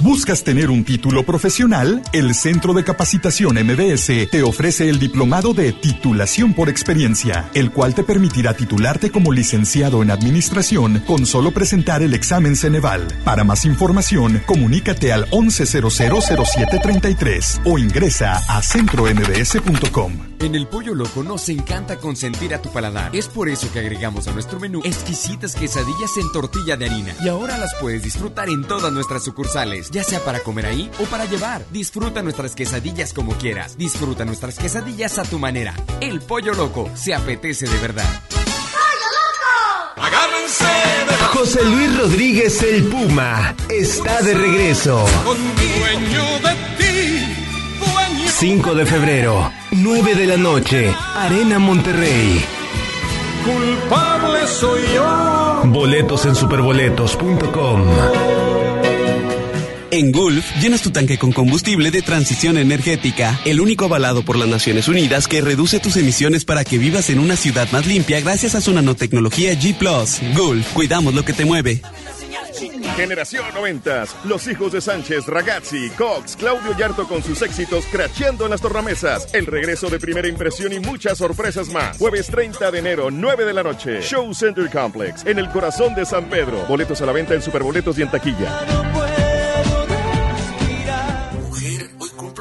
[0.04, 2.02] ¿Buscas tener un título profesional?
[2.12, 7.94] El Centro de Capacitación MBS te ofrece el diplomado de titulación por experiencia, el cual
[7.94, 13.10] te permitirá titularte como licenciado en administración con solo presentar el examen Ceneval.
[13.24, 20.32] Para más información, comunícate al 11000733 o ingresa a centrombs.com.
[20.42, 23.16] En el Pollo Loco nos encanta consentir a tu paladar.
[23.16, 27.16] Es por eso que agregamos a nuestro menú exquisitas quesadillas en tortilla de harina.
[27.24, 31.06] Y ahora las puedes disfrutar en todas nuestras sucursales, ya sea para comer ahí o
[31.06, 31.64] para llevar.
[31.72, 33.78] Disfruta nuestras quesadillas como quieras.
[33.78, 35.74] Disfruta nuestras quesadillas a tu manera.
[36.00, 38.10] El Pollo Loco se apetece de verdad.
[39.98, 40.66] Agárrense
[41.34, 45.06] José Luis Rodríguez el Puma está de regreso.
[45.24, 47.36] Dueño de ti,
[47.80, 52.44] dueño 5 de febrero, 9 de la noche, Arena Monterrey.
[53.46, 55.62] Culpable soy yo.
[55.66, 58.51] Boletos en superboletos.com.
[59.94, 64.48] En Gulf, llenas tu tanque con combustible de transición energética, el único avalado por las
[64.48, 68.56] Naciones Unidas que reduce tus emisiones para que vivas en una ciudad más limpia gracias
[68.56, 69.78] a su nanotecnología G⁇
[70.34, 71.82] Gulf, cuidamos lo que te mueve.
[72.96, 78.52] Generación 90, los hijos de Sánchez, Ragazzi, Cox, Claudio Yarto con sus éxitos cracheando en
[78.52, 81.98] las tornamesas, el regreso de primera impresión y muchas sorpresas más.
[81.98, 86.06] Jueves 30 de enero, 9 de la noche, Show Center Complex, en el corazón de
[86.06, 86.66] San Pedro.
[86.68, 89.01] Boletos a la venta en Superboletos y en taquilla.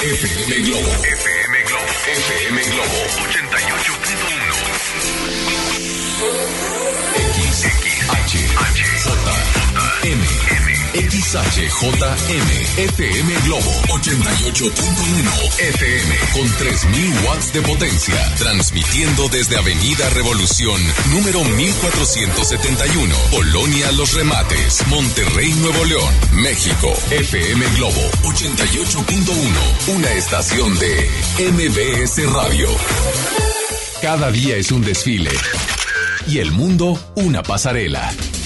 [0.00, 0.88] FM Globo.
[1.04, 1.92] FM Globo.
[2.08, 3.39] FM Globo
[11.30, 20.80] XHJM, FM Globo 88.1 FM con 3000 watts de potencia, transmitiendo desde Avenida Revolución,
[21.12, 26.92] número 1471, Polonia Los Remates, Monterrey, Nuevo León, México.
[27.12, 31.10] FM Globo 88.1, una estación de
[31.52, 32.68] MBS Radio.
[34.02, 35.30] Cada día es un desfile
[36.26, 38.12] y el mundo una pasarela.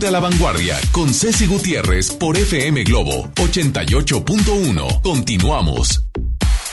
[0.00, 5.02] Ponte a la Vanguardia con Ceci Gutiérrez por FM Globo 88.1.
[5.02, 6.06] Continuamos.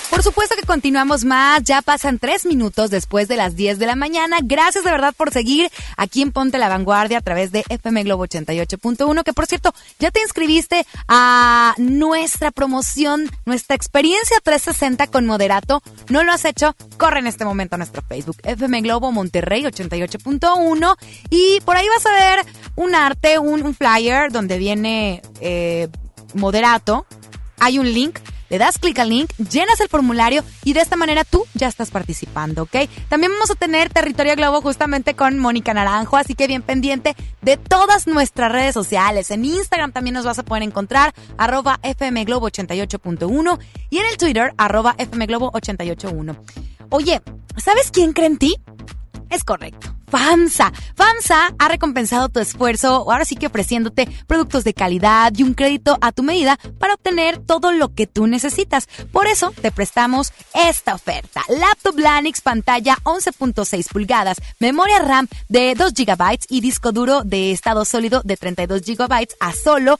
[0.09, 3.97] Por supuesto que continuamos más, ya pasan tres minutos después de las 10 de la
[3.97, 4.37] mañana.
[4.41, 8.25] Gracias de verdad por seguir aquí en Ponte la Vanguardia a través de FM Globo
[8.25, 15.81] 88.1, que por cierto, ya te inscribiste a nuestra promoción, nuestra experiencia 360 con Moderato.
[16.09, 16.75] ¿No lo has hecho?
[16.97, 20.95] Corre en este momento a nuestro Facebook, FM Globo Monterrey 88.1
[21.29, 22.45] y por ahí vas a ver
[22.75, 25.89] un arte, un, flyer donde viene eh,
[26.33, 27.05] Moderato.
[27.59, 28.19] Hay un link
[28.49, 31.91] le das clic al link, llenas el formulario y de esta manera tú ya estás
[31.91, 32.75] participando, ¿ok?
[33.09, 37.57] También vamos a tener Territorio Globo justamente con Mónica Naranjo, así que bien pendiente de
[37.57, 39.31] todas nuestras redes sociales.
[39.31, 44.53] En Instagram también nos vas a poder encontrar, arroba fmglobo 88.1 y en el Twitter,
[44.57, 46.37] arroba fmglobo 88.1.
[46.89, 47.21] Oye,
[47.57, 48.55] ¿sabes quién cree en ti?
[49.29, 49.96] Es correcto.
[50.09, 50.71] FAMSA.
[50.95, 55.97] FAMSA ha recompensado tu esfuerzo, ahora sí que ofreciéndote productos de calidad y un crédito
[55.99, 58.87] a tu medida para obtener todo lo que tú necesitas.
[59.11, 61.41] Por eso te prestamos esta oferta.
[61.49, 67.83] Laptop Lanix pantalla 11.6 pulgadas, memoria RAM de 2 GB y disco duro de estado
[67.83, 69.97] sólido de 32 GB a solo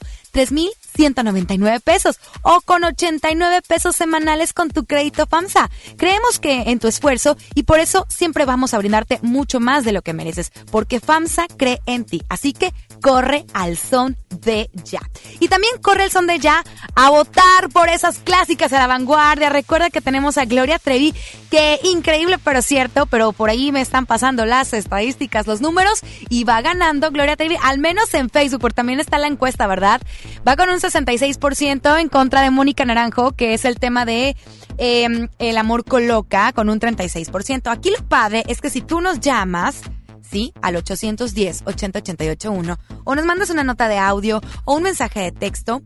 [0.98, 5.70] 3,199 pesos o con 89 pesos semanales con tu crédito FAMSA.
[5.96, 9.92] Creemos que en tu esfuerzo y por eso siempre vamos a brindarte mucho más de
[9.92, 12.22] lo que mereces, porque FAMSA cree en ti.
[12.28, 15.00] Así que corre al son de ya.
[15.40, 16.62] Y también corre el son de ya
[16.94, 19.50] a votar por esas clásicas a la vanguardia.
[19.50, 21.14] Recuerda que tenemos a Gloria Trevi,
[21.50, 26.44] que increíble pero cierto, pero por ahí me están pasando las estadísticas, los números y
[26.44, 30.00] va ganando Gloria Trevi, al menos en Facebook, porque también está la encuesta, ¿verdad?
[30.46, 34.36] Va con un 66% en contra de Mónica Naranjo, que es el tema de
[34.78, 37.70] em, el amor coloca, con un 36%.
[37.70, 39.82] Aquí lo padre es que si tú nos llamas,
[40.30, 40.52] ¿sí?
[40.62, 45.82] Al 810-80881 o nos mandas una nota de audio o un mensaje de texto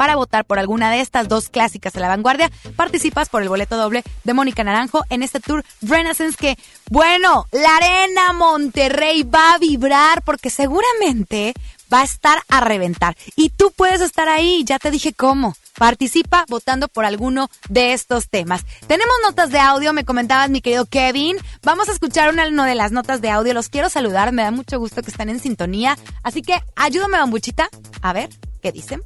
[0.00, 3.76] para votar por alguna de estas dos clásicas de la vanguardia, participas por el boleto
[3.76, 6.56] doble de Mónica Naranjo en este tour Renaissance que,
[6.88, 11.52] bueno, la arena Monterrey va a vibrar porque seguramente
[11.92, 13.14] va a estar a reventar.
[13.36, 15.54] Y tú puedes estar ahí, ya te dije cómo.
[15.80, 18.66] Participa votando por alguno de estos temas.
[18.86, 21.38] Tenemos notas de audio, me comentabas mi querido Kevin.
[21.62, 23.54] Vamos a escuchar una de las notas de audio.
[23.54, 25.96] Los quiero saludar, me da mucho gusto que estén en sintonía.
[26.22, 27.70] Así que ayúdame, bambuchita,
[28.02, 28.28] a ver
[28.60, 29.00] qué dicen.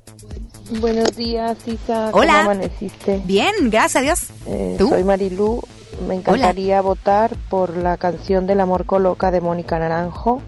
[0.81, 2.11] Buenos días, Isa.
[2.13, 2.39] Hola.
[2.39, 3.23] ¿Cómo amaneciste?
[3.25, 4.21] Bien, gracias a Dios.
[4.49, 5.63] Eh, soy Marilu.
[6.09, 10.43] Me encantaría votar por la canción del amor coloca de Mónica Naranjo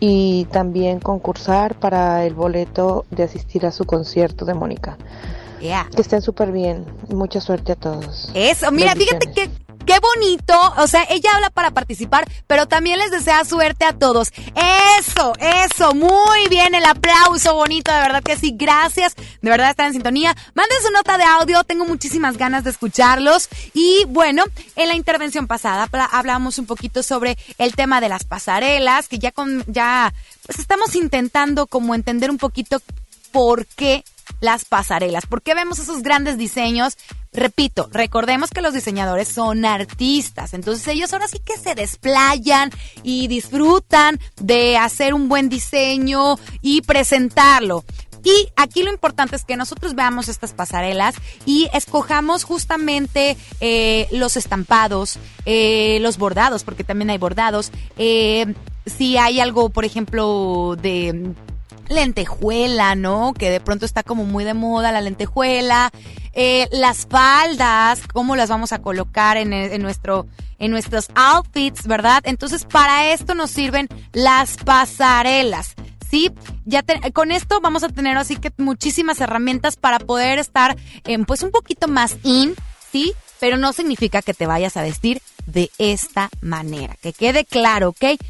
[0.00, 4.96] y también concursar para el boleto de asistir a su concierto de Mónica.
[5.60, 6.84] Que estén súper bien.
[7.08, 8.30] Mucha suerte a todos.
[8.34, 9.50] Eso, mira, fíjate que
[9.86, 14.32] Qué bonito, o sea, ella habla para participar, pero también les desea suerte a todos.
[14.98, 19.86] Eso, eso, muy bien, el aplauso bonito, de verdad que sí, gracias, de verdad están
[19.86, 20.36] en sintonía.
[20.54, 23.48] Manden su nota de audio, tengo muchísimas ganas de escucharlos.
[23.74, 24.42] Y bueno,
[24.74, 29.30] en la intervención pasada hablamos un poquito sobre el tema de las pasarelas, que ya
[29.30, 30.12] con, ya,
[30.44, 32.82] pues estamos intentando como entender un poquito
[33.30, 34.02] por qué
[34.40, 35.26] las pasarelas.
[35.26, 36.96] ¿Por qué vemos esos grandes diseños?
[37.36, 42.70] Repito, recordemos que los diseñadores son artistas, entonces ellos ahora sí que se desplayan
[43.02, 47.84] y disfrutan de hacer un buen diseño y presentarlo.
[48.24, 51.14] Y aquí lo importante es que nosotros veamos estas pasarelas
[51.44, 57.70] y escojamos justamente eh, los estampados, eh, los bordados, porque también hay bordados.
[57.98, 58.54] Eh,
[58.86, 61.34] si hay algo, por ejemplo, de
[61.88, 63.34] lentejuela, ¿no?
[63.34, 65.90] Que de pronto está como muy de moda la lentejuela.
[66.32, 70.26] Eh, las faldas, cómo las vamos a colocar en, nuestro,
[70.58, 72.22] en nuestros outfits, ¿verdad?
[72.26, 75.74] Entonces, para esto nos sirven las pasarelas.
[76.10, 76.30] Sí,
[76.66, 81.42] ya con esto vamos a tener así que muchísimas herramientas para poder estar eh, pues
[81.42, 82.54] un poquito más in,
[82.92, 83.14] ¿sí?
[83.40, 86.96] Pero no significa que te vayas a vestir de esta manera.
[87.00, 88.20] Que quede claro, ¿ok?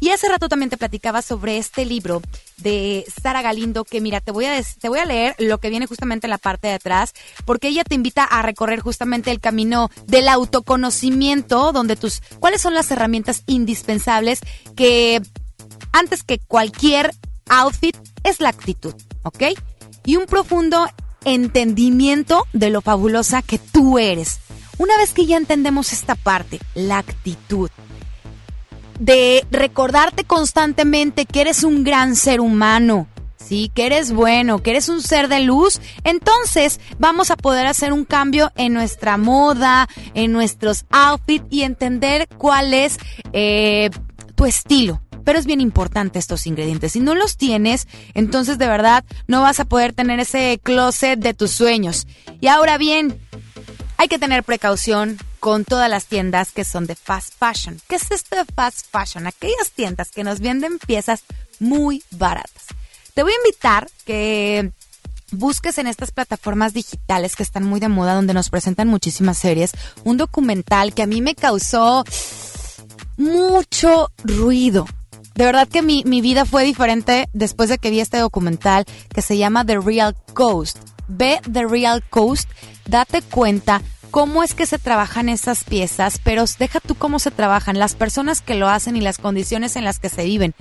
[0.00, 2.22] Y hace rato también te platicaba sobre este libro
[2.58, 5.86] de Sara Galindo, que mira, te voy, a te voy a leer lo que viene
[5.86, 9.90] justamente en la parte de atrás, porque ella te invita a recorrer justamente el camino
[10.06, 14.40] del autoconocimiento, donde tus, cuáles son las herramientas indispensables
[14.76, 15.20] que
[15.92, 17.12] antes que cualquier
[17.48, 19.44] outfit es la actitud, ¿ok?
[20.04, 20.86] Y un profundo
[21.24, 24.38] entendimiento de lo fabulosa que tú eres.
[24.78, 27.70] Una vez que ya entendemos esta parte, la actitud,
[28.98, 34.88] de recordarte constantemente que eres un gran ser humano, sí, que eres bueno, que eres
[34.88, 40.32] un ser de luz, entonces vamos a poder hacer un cambio en nuestra moda, en
[40.32, 42.98] nuestros outfits y entender cuál es
[43.32, 43.90] eh,
[44.34, 45.00] tu estilo.
[45.24, 46.92] pero es bien importante estos ingredientes.
[46.92, 51.34] Si no los tienes, entonces de verdad no vas a poder tener ese closet de
[51.34, 52.06] tus sueños.
[52.40, 53.20] Y ahora bien,
[53.98, 57.80] hay que tener precaución con todas las tiendas que son de fast fashion.
[57.88, 59.26] ¿Qué es esto de fast fashion?
[59.26, 61.22] Aquellas tiendas que nos venden piezas
[61.60, 62.64] muy baratas.
[63.14, 64.70] Te voy a invitar que
[65.32, 69.72] busques en estas plataformas digitales que están muy de moda, donde nos presentan muchísimas series,
[70.04, 72.04] un documental que a mí me causó
[73.16, 74.86] mucho ruido.
[75.34, 78.84] De verdad que mi, mi vida fue diferente después de que vi este documental
[79.14, 80.78] que se llama The Real Coast.
[81.06, 82.48] Ve The Real Coast,
[82.86, 87.78] date cuenta cómo es que se trabajan esas piezas, pero deja tú cómo se trabajan,
[87.78, 90.54] las personas que lo hacen y las condiciones en las que se viven.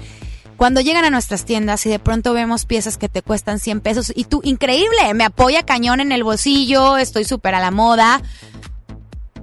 [0.58, 4.12] Cuando llegan a nuestras tiendas y de pronto vemos piezas que te cuestan 100 pesos
[4.16, 8.22] y tú, increíble, me apoya cañón en el bolsillo, estoy súper a la moda,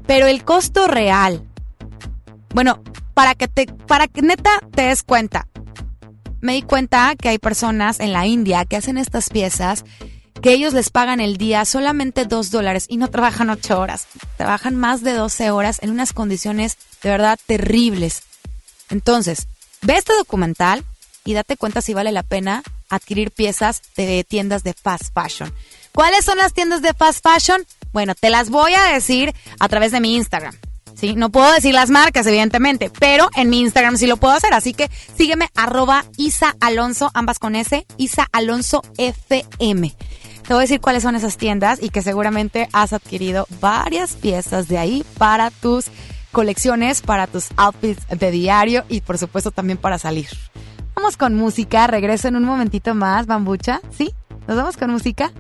[0.07, 1.45] pero el costo real,
[2.53, 2.83] bueno,
[3.15, 5.47] para que te, para que neta te des cuenta,
[6.41, 9.85] me di cuenta que hay personas en la India que hacen estas piezas
[10.45, 14.07] que ellos les pagan el día solamente dos dólares y no trabajan ocho horas.
[14.37, 18.25] Trabajan más de 12 horas en unas condiciones de verdad terribles.
[18.91, 19.47] Entonces,
[19.81, 20.85] ve este documental
[21.25, 25.51] y date cuenta si vale la pena adquirir piezas de tiendas de fast fashion.
[25.93, 27.65] ¿Cuáles son las tiendas de fast fashion?
[27.95, 30.55] Bueno, te las voy a decir a través de mi Instagram.
[30.95, 31.15] ¿sí?
[31.15, 34.53] No puedo decir las marcas, evidentemente, pero en mi Instagram sí lo puedo hacer.
[34.53, 38.29] Así que sígueme arroba Isa Alonso, ambas con S, Isa
[38.99, 39.95] FM.
[40.47, 44.69] Te voy a decir cuáles son esas tiendas y que seguramente has adquirido varias piezas
[44.69, 45.87] de ahí para tus
[46.33, 50.29] colecciones, para tus outfits de diario y por supuesto también para salir.
[50.95, 54.13] Vamos con música, regreso en un momentito más, bambucha, ¿sí?
[54.47, 55.33] ¿Nos vamos con música?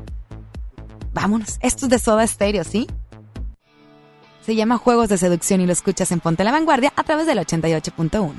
[1.13, 2.87] Vámonos, esto es de Soda Stereo, ¿sí?
[4.45, 7.39] Se llama Juegos de Seducción y lo escuchas en Ponte la Vanguardia a través del
[7.39, 8.33] 88.1.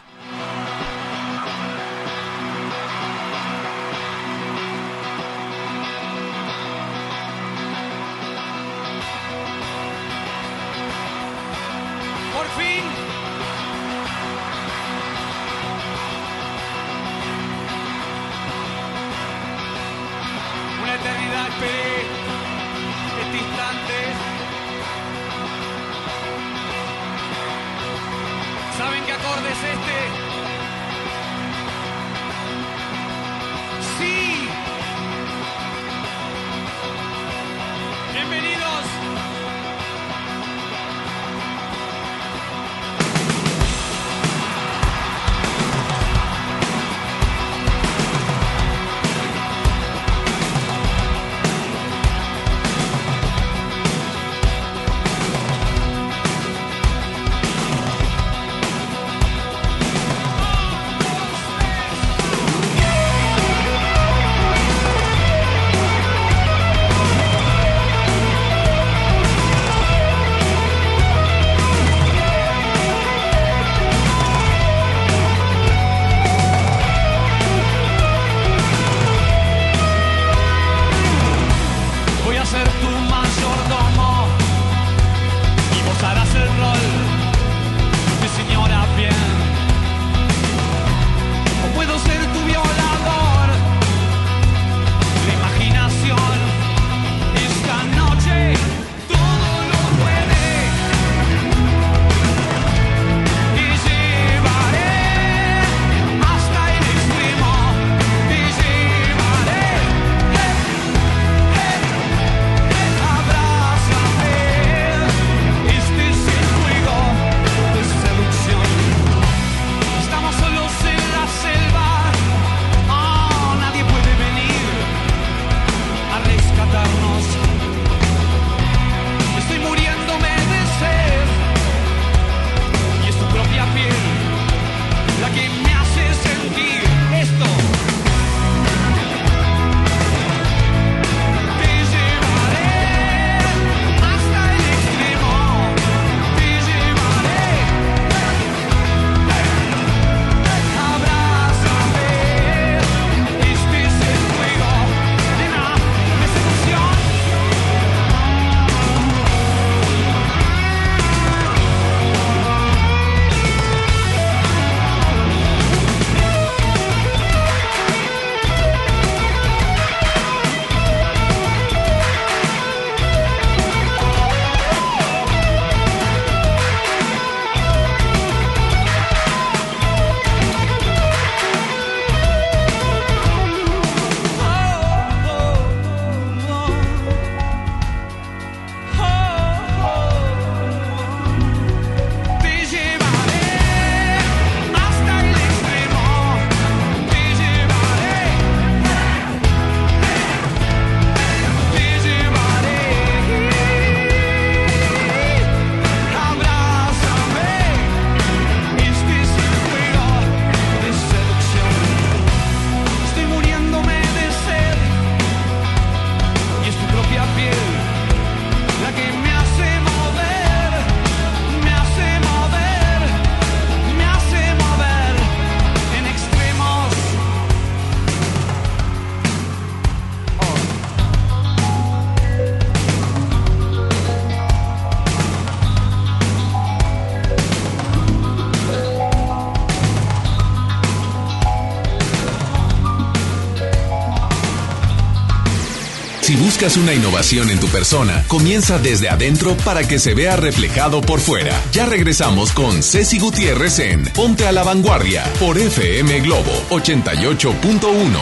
[246.66, 248.26] Una innovación en tu persona.
[248.28, 251.54] Comienza desde adentro para que se vea reflejado por fuera.
[251.72, 258.20] Ya regresamos con Ceci Gutiérrez en Ponte a la Vanguardia por FM Globo 88.1.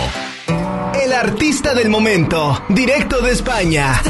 [1.02, 4.02] El artista del momento, directo de España.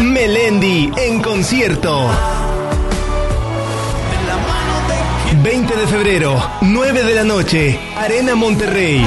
[0.00, 2.10] Melendi en concierto.
[5.42, 9.06] 20 de febrero, 9 de la noche, Arena Monterrey.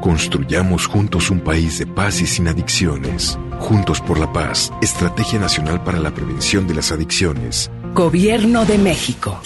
[0.00, 3.36] Construyamos juntos un país de paz y sin adicciones.
[3.58, 7.68] Juntos por la paz, Estrategia Nacional para la Prevención de las Adicciones.
[7.94, 9.40] Gobierno de México.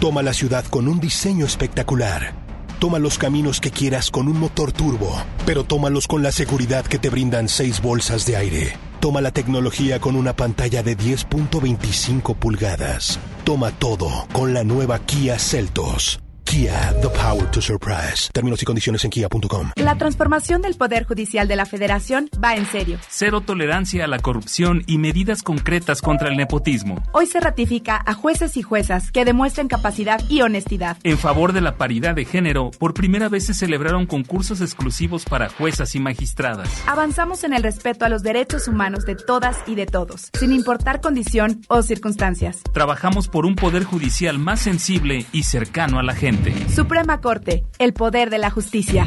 [0.00, 2.34] Toma la ciudad con un diseño espectacular.
[2.80, 5.14] Toma los caminos que quieras con un motor turbo,
[5.46, 8.76] pero tómalos con la seguridad que te brindan seis bolsas de aire.
[8.98, 13.20] Toma la tecnología con una pantalla de 10.25 pulgadas.
[13.44, 16.23] Toma todo con la nueva Kia Celtos.
[16.44, 18.30] Kia, the power to surprise.
[18.32, 19.72] Términos y condiciones en kia.com.
[19.76, 22.98] La transformación del Poder Judicial de la Federación va en serio.
[23.08, 27.02] Cero tolerancia a la corrupción y medidas concretas contra el nepotismo.
[27.12, 30.96] Hoy se ratifica a jueces y juezas que demuestren capacidad y honestidad.
[31.02, 35.48] En favor de la paridad de género, por primera vez se celebraron concursos exclusivos para
[35.48, 36.68] juezas y magistradas.
[36.86, 41.00] Avanzamos en el respeto a los derechos humanos de todas y de todos, sin importar
[41.00, 42.62] condición o circunstancias.
[42.72, 46.33] Trabajamos por un Poder Judicial más sensible y cercano a la gente.
[46.74, 49.06] Suprema Corte, el poder de la justicia.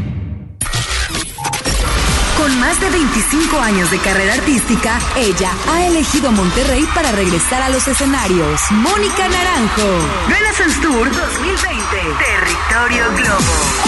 [2.37, 7.69] Con más de 25 años de carrera artística, ella ha elegido Monterrey para regresar a
[7.69, 8.61] los escenarios.
[8.71, 9.99] Mónica Naranjo.
[10.29, 11.85] Renaissance Tour 2020.
[12.19, 13.87] Territorio Globo.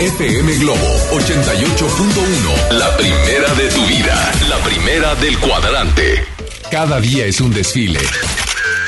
[0.00, 0.80] FM Globo
[1.12, 2.72] 88.1.
[2.72, 4.32] La primera de tu vida.
[4.48, 6.24] La primera del cuadrante.
[6.70, 8.00] Cada día es un desfile.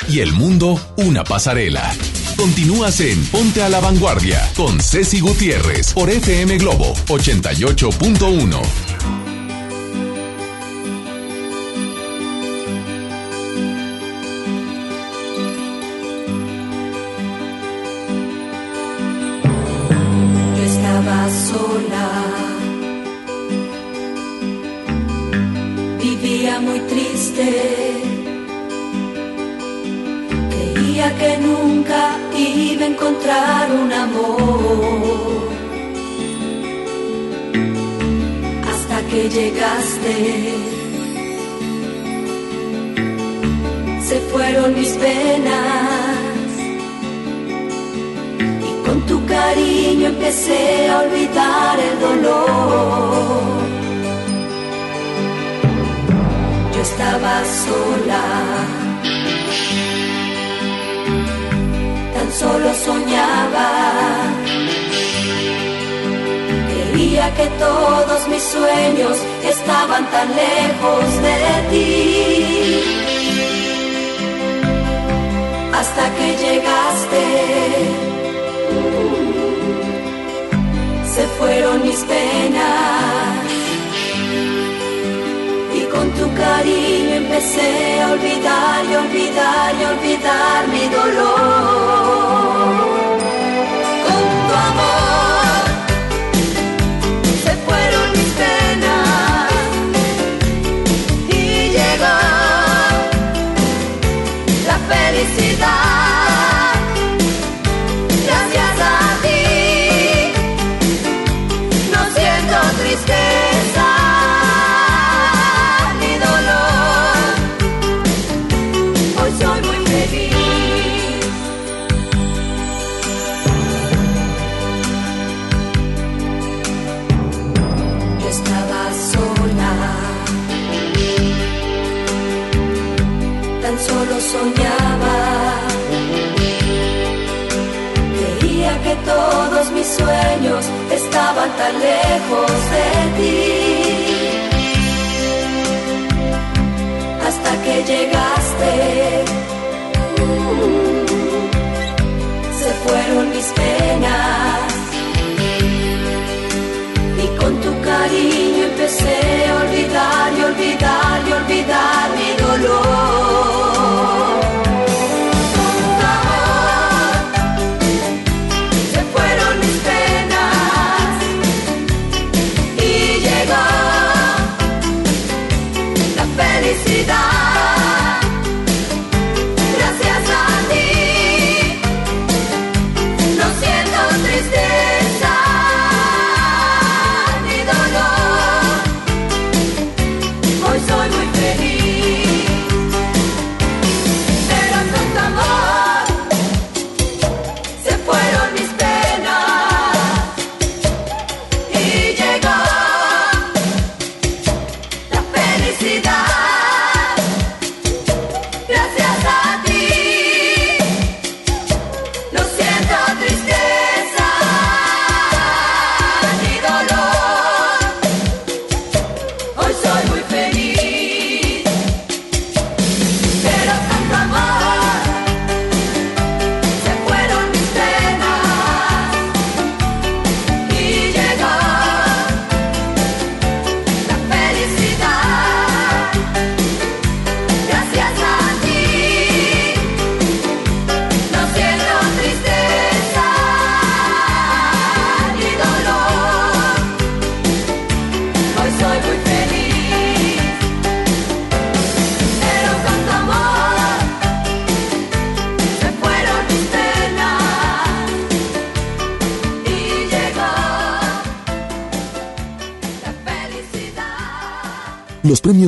[0.09, 1.95] Y el mundo una pasarela.
[2.37, 8.85] Continúas en Ponte a la Vanguardia con Ceci Gutiérrez por FM Globo 88.1.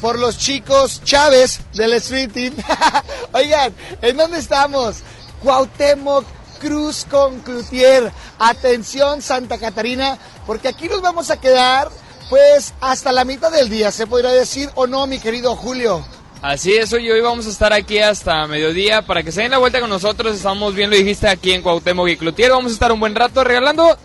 [0.00, 2.54] por los chicos Chávez del Street Team.
[3.32, 3.72] Oigan,
[4.02, 4.96] ¿en dónde estamos?
[5.42, 6.24] Cuauhtémoc
[6.60, 8.12] Cruz con Cloutier.
[8.38, 11.88] Atención Santa Catarina, porque aquí nos vamos a quedar
[12.28, 16.04] pues hasta la mitad del día, se podría decir o no, mi querido Julio.
[16.42, 19.58] Así es, hoy, hoy vamos a estar aquí hasta mediodía para que se den la
[19.58, 20.36] vuelta con nosotros.
[20.36, 22.52] Estamos bien, lo dijiste, aquí en Cuauhtémoc y Cloutier.
[22.52, 23.98] Vamos a estar un buen rato regalando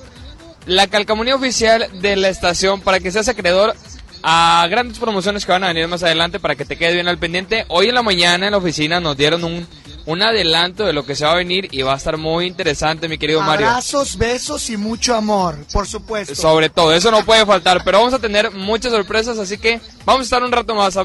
[0.66, 3.76] la calcamonía oficial de la estación para que seas acreedor
[4.24, 7.18] a grandes promociones que van a venir más adelante para que te quedes bien al
[7.18, 7.66] pendiente.
[7.68, 9.68] Hoy en la mañana en la oficina nos dieron un,
[10.06, 13.10] un adelanto de lo que se va a venir y va a estar muy interesante,
[13.10, 13.68] mi querido Mario.
[13.68, 16.36] Abrazos, besos y mucho amor, por supuesto.
[16.36, 20.22] Sobre todo, eso no puede faltar, pero vamos a tener muchas sorpresas, así que vamos
[20.22, 20.98] a estar un rato más.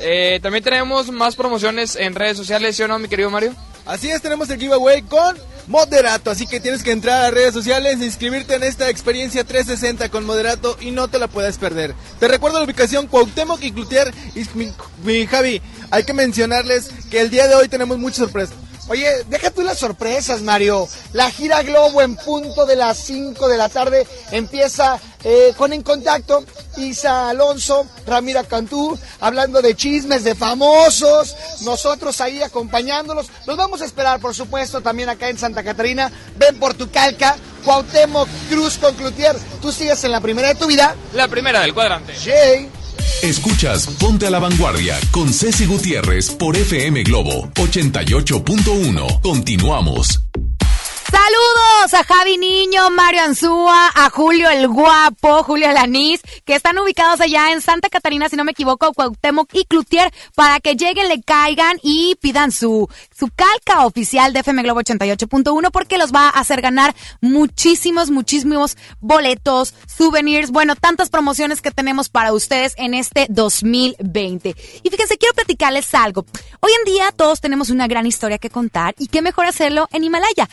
[0.00, 3.54] Eh, también tenemos más promociones en redes sociales, ¿sí o no, mi querido Mario?
[3.86, 5.36] Así es, tenemos el giveaway con
[5.66, 10.24] Moderato, así que tienes que entrar a redes sociales, inscribirte en esta experiencia 360 con
[10.24, 11.94] Moderato y no te la puedes perder.
[12.20, 14.72] Te recuerdo la ubicación Cuauhtémoc y Clutier y mi,
[15.02, 15.60] mi Javi,
[15.90, 18.56] hay que mencionarles que el día de hoy tenemos muchas sorpresas.
[18.88, 20.88] Oye, deja tú las sorpresas, Mario.
[21.12, 25.82] La gira Globo en punto de las 5 de la tarde empieza eh, con En
[25.82, 26.44] Contacto.
[26.76, 31.34] Isa Alonso, Ramira Cantú, hablando de chismes de famosos.
[31.62, 33.26] Nosotros ahí acompañándolos.
[33.46, 36.12] Nos vamos a esperar, por supuesto, también acá en Santa Catarina.
[36.36, 37.36] Ven por tu calca.
[37.64, 39.36] Cuauhtémoc Cruz con Cloutier.
[39.60, 40.94] Tú sigues en la primera de tu vida.
[41.12, 42.14] La primera del cuadrante.
[42.14, 42.70] Jay.
[43.22, 49.20] Escuchas Ponte a la Vanguardia con Ceci Gutiérrez por FM Globo 88.1.
[49.22, 50.20] Continuamos.
[51.08, 57.20] Saludos a Javi Niño, Mario Anzúa, a Julio el Guapo, Julio Lanís, que están ubicados
[57.20, 61.22] allá en Santa Catarina, si no me equivoco, Cuauhtémoc y Cloutier, para que lleguen, le
[61.22, 66.40] caigan y pidan su, su calca oficial de FM Globo 88.1 porque los va a
[66.40, 73.26] hacer ganar muchísimos, muchísimos boletos, souvenirs, bueno, tantas promociones que tenemos para ustedes en este
[73.28, 74.56] 2020.
[74.82, 76.26] Y fíjense, quiero platicarles algo.
[76.58, 80.02] Hoy en día todos tenemos una gran historia que contar y qué mejor hacerlo en
[80.02, 80.48] Himalaya,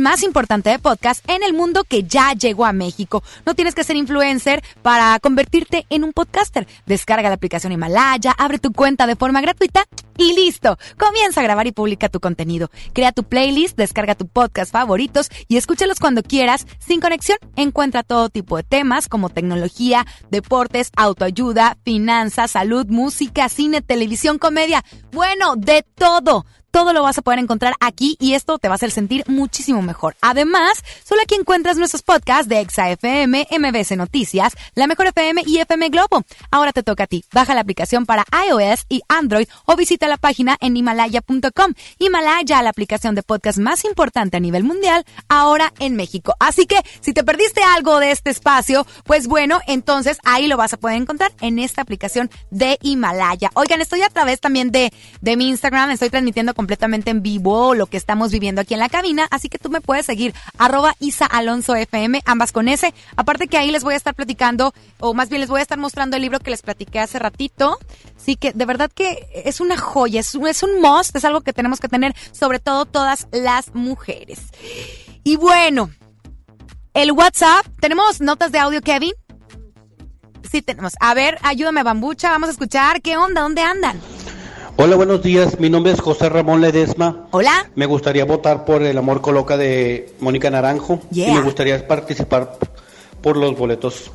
[0.00, 3.22] más importante de podcast en el mundo que ya llegó a México.
[3.46, 6.66] No tienes que ser influencer para convertirte en un podcaster.
[6.84, 9.86] Descarga la aplicación Himalaya, abre tu cuenta de forma gratuita
[10.18, 10.78] y listo.
[10.98, 12.70] Comienza a grabar y publica tu contenido.
[12.92, 17.38] Crea tu playlist, descarga tu podcast favoritos y escúchalos cuando quieras, sin conexión.
[17.56, 24.84] Encuentra todo tipo de temas como tecnología, deportes, autoayuda, finanzas, salud, música, cine, televisión, comedia.
[25.12, 28.76] Bueno, de todo todo lo vas a poder encontrar aquí y esto te va a
[28.76, 30.16] hacer sentir muchísimo mejor.
[30.22, 35.58] Además, solo aquí encuentras nuestros podcasts de Exa FM, MBC Noticias, La Mejor FM y
[35.58, 36.24] FM Globo.
[36.50, 37.24] Ahora te toca a ti.
[37.32, 41.74] Baja la aplicación para iOS y Android o visita la página en himalaya.com.
[41.98, 46.34] Himalaya, la aplicación de podcast más importante a nivel mundial, ahora en México.
[46.40, 50.72] Así que si te perdiste algo de este espacio, pues bueno, entonces ahí lo vas
[50.72, 53.50] a poder encontrar en esta aplicación de Himalaya.
[53.54, 54.90] Oigan, estoy a través también de,
[55.20, 58.88] de mi Instagram, estoy transmitiendo completamente en vivo lo que estamos viviendo aquí en la
[58.88, 62.94] cabina, así que tú me puedes seguir arroba Isa Alonso FM, ambas con S.
[63.16, 65.76] Aparte que ahí les voy a estar platicando, o más bien les voy a estar
[65.76, 67.80] mostrando el libro que les platiqué hace ratito.
[68.16, 71.40] Sí que de verdad que es una joya, es un, es un must, es algo
[71.40, 74.38] que tenemos que tener, sobre todo todas las mujeres.
[75.24, 75.90] Y bueno,
[76.94, 79.14] el WhatsApp, ¿tenemos notas de audio, Kevin?
[80.48, 80.92] Sí, tenemos.
[81.00, 83.02] A ver, ayúdame, Bambucha, vamos a escuchar.
[83.02, 83.40] ¿Qué onda?
[83.40, 84.00] ¿Dónde andan?
[84.76, 85.60] Hola, buenos días.
[85.60, 87.26] Mi nombre es José Ramón Ledesma.
[87.30, 87.70] Hola.
[87.74, 91.00] Me gustaría votar por El Amor Coloca de Mónica Naranjo.
[91.10, 91.28] Yeah.
[91.28, 92.58] Y me gustaría participar
[93.20, 94.10] por los boletos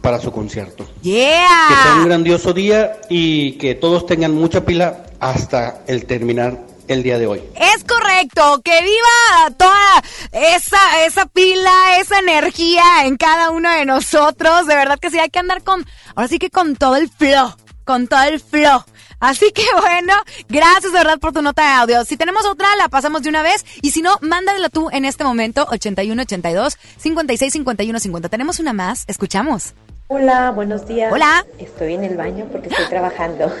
[0.00, 0.86] para su concierto.
[1.02, 1.46] Yeah.
[1.68, 6.58] Que sea un grandioso día y que todos tengan mucha pila hasta el terminar
[6.88, 7.42] el día de hoy.
[7.54, 10.02] Es correcto, que viva toda
[10.32, 14.66] esa, esa pila, esa energía en cada uno de nosotros.
[14.66, 17.52] De verdad que sí, hay que andar con, ahora sí que con todo el flow,
[17.84, 18.82] con todo el flow.
[19.20, 20.14] Así que bueno,
[20.48, 22.04] gracias de verdad por tu nota de audio.
[22.04, 23.64] Si tenemos otra, la pasamos de una vez.
[23.82, 28.28] Y si no, mándala tú en este momento, 8182 56 51 50.
[28.28, 29.74] Tenemos una más, escuchamos.
[30.10, 31.12] Hola, buenos días.
[31.12, 31.44] Hola.
[31.58, 33.52] Estoy en el baño porque estoy trabajando.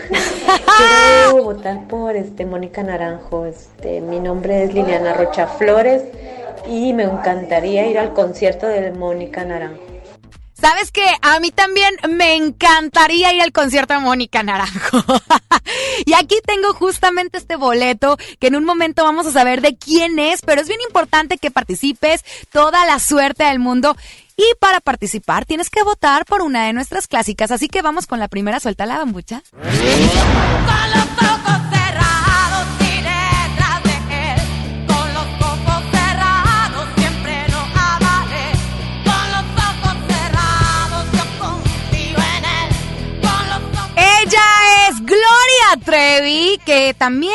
[0.78, 3.44] Quiero votar por este Mónica Naranjo.
[3.44, 6.04] Este, mi nombre es Liliana Rocha Flores
[6.66, 9.87] y me encantaría ir al concierto de Mónica Naranjo.
[10.60, 11.06] ¿Sabes qué?
[11.22, 15.02] A mí también me encantaría ir al concierto de Mónica Naranjo.
[16.06, 20.18] Y aquí tengo justamente este boleto que en un momento vamos a saber de quién
[20.18, 23.94] es, pero es bien importante que participes, toda la suerte del mundo.
[24.36, 28.18] Y para participar tienes que votar por una de nuestras clásicas, así que vamos con
[28.18, 29.42] la primera, suelta la bambucha.
[45.84, 47.34] Trevi, que también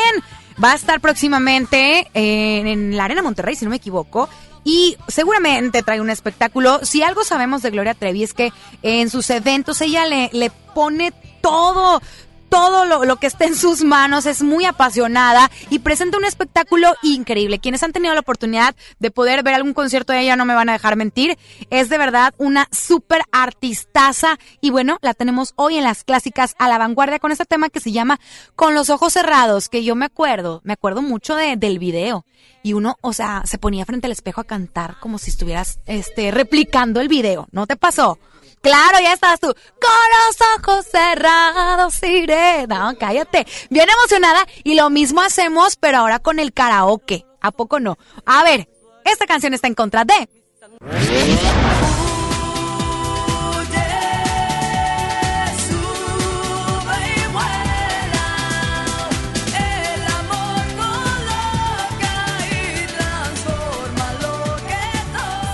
[0.62, 4.28] va a estar próximamente en, la Arena Monterrey, si no me equivoco.
[4.64, 6.80] Y seguramente trae un espectáculo.
[6.84, 8.52] Si algo sabemos de Gloria Trevi es que
[8.82, 11.12] en sus eventos ella le, le pone
[11.42, 12.00] todo,
[12.54, 17.58] todo lo, que está en sus manos, es muy apasionada y presenta un espectáculo increíble.
[17.58, 20.68] Quienes han tenido la oportunidad de poder ver algún concierto de ella no me van
[20.68, 21.36] a dejar mentir.
[21.70, 26.68] Es de verdad una súper artistaza y bueno, la tenemos hoy en las clásicas a
[26.68, 28.20] la vanguardia con este tema que se llama
[28.54, 32.24] Con los ojos cerrados, que yo me acuerdo, me acuerdo mucho de, del video
[32.62, 36.30] y uno, o sea, se ponía frente al espejo a cantar como si estuvieras este
[36.30, 37.48] replicando el video.
[37.50, 38.16] ¿No te pasó?
[38.64, 39.48] Claro, ya estás tú.
[39.48, 42.43] Con los ojos cerrados iré.
[42.68, 43.46] No, cállate.
[43.70, 44.46] Bien emocionada.
[44.62, 47.26] Y lo mismo hacemos, pero ahora con el karaoke.
[47.40, 47.98] ¿A poco no?
[48.24, 48.68] A ver,
[49.04, 50.28] esta canción está en contra de...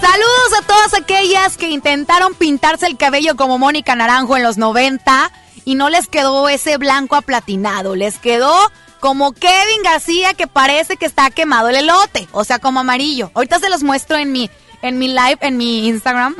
[0.01, 5.31] Saludos a todas aquellas que intentaron pintarse el cabello como Mónica Naranjo en los 90
[5.65, 8.55] y no les quedó ese blanco aplatinado, les quedó
[9.01, 13.31] como Kevin García que parece que está quemado el elote, o sea, como amarillo.
[13.35, 14.51] Ahorita se los muestro en mi
[14.83, 16.35] en mi live, en mi Instagram.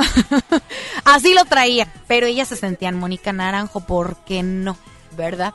[1.05, 4.77] Así lo traía, pero ellas se sentían Mónica Naranjo, ¿por qué no?
[5.17, 5.53] ¿Verdad?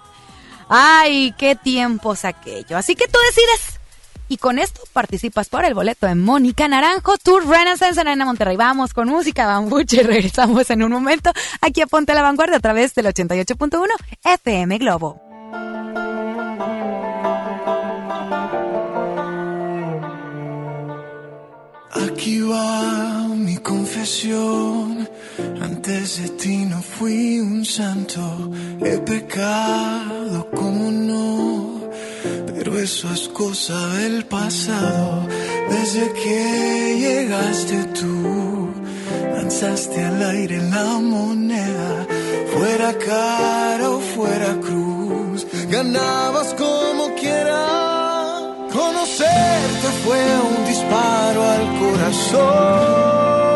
[0.70, 2.78] Ay, qué tiempos aquello.
[2.78, 3.80] Así que tú decides
[4.27, 8.57] y con esto participas por el boleto de Mónica Naranjo, Tour Renaissance en Arena Monterrey.
[8.57, 11.31] Vamos con música bambuche y regresamos en un momento
[11.61, 13.88] aquí a Ponte la Vanguardia a través del 88.1
[14.23, 15.22] FM Globo.
[21.91, 25.07] Aquí va mi confesión.
[25.62, 28.22] Antes de ti no fui un santo.
[28.82, 31.76] He pecado como no
[32.66, 35.28] pero eso es cosa del pasado.
[35.70, 38.70] Desde que llegaste tú,
[39.36, 42.07] lanzaste al aire la moneda,
[42.53, 48.41] fuera cara o fuera cruz, ganabas como quieras.
[48.74, 53.55] Conocerte fue un disparo al corazón.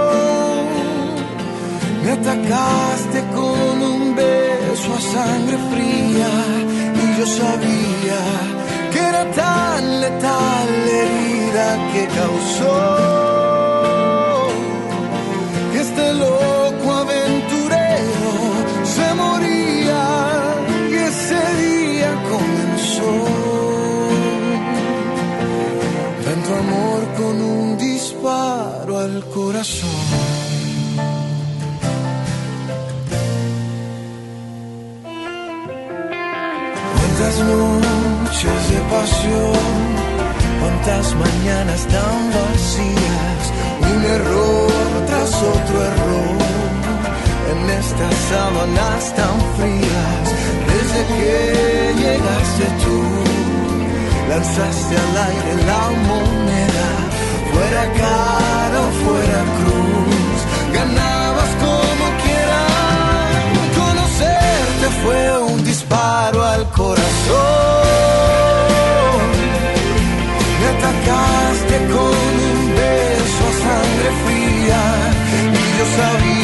[2.10, 6.31] Me atacaste con un beso a sangre fría
[7.03, 8.19] y yo sabía
[9.10, 12.77] era tan letal la herida que causó
[15.72, 18.34] que este loco aventurero
[18.95, 20.03] se moría
[20.90, 23.14] y ese día comenzó
[26.26, 30.28] tanto amor con un disparo al corazón.
[37.19, 39.67] ¿Cuántas noches de pasión,
[40.61, 43.43] cuántas mañanas tan vacías,
[43.91, 44.71] un error
[45.05, 46.37] tras otro error,
[47.51, 50.25] en estas sábanas tan frías,
[50.71, 52.97] desde que llegaste tú,
[54.29, 56.89] lanzaste al aire la moneda,
[57.51, 60.39] fuera cara o fuera cruz,
[60.73, 63.35] ganabas como quieras,
[63.77, 65.98] conocerte fue un disparo
[66.75, 67.79] corazón.
[71.87, 74.83] con un beso a sangre fría
[75.53, 76.39] y yo sabía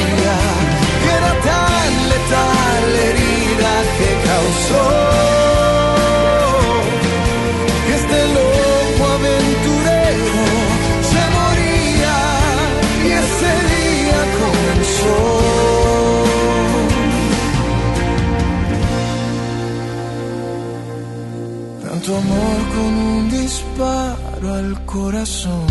[22.06, 25.66] Tanto amor con un disparo al corazón.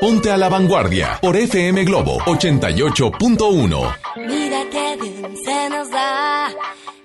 [0.00, 3.96] Ponte a la vanguardia por FM Globo 88.1.
[4.16, 6.48] Mira qué bien se nos da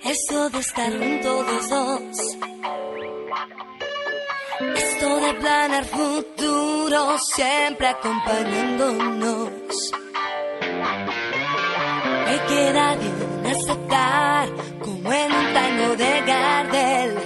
[0.03, 2.01] eso de estar juntos dos.
[4.75, 9.49] Esto de planear futuro siempre acompañándonos.
[12.27, 14.49] Me queda bien aceptar
[14.81, 17.17] como en un tango de Gardel.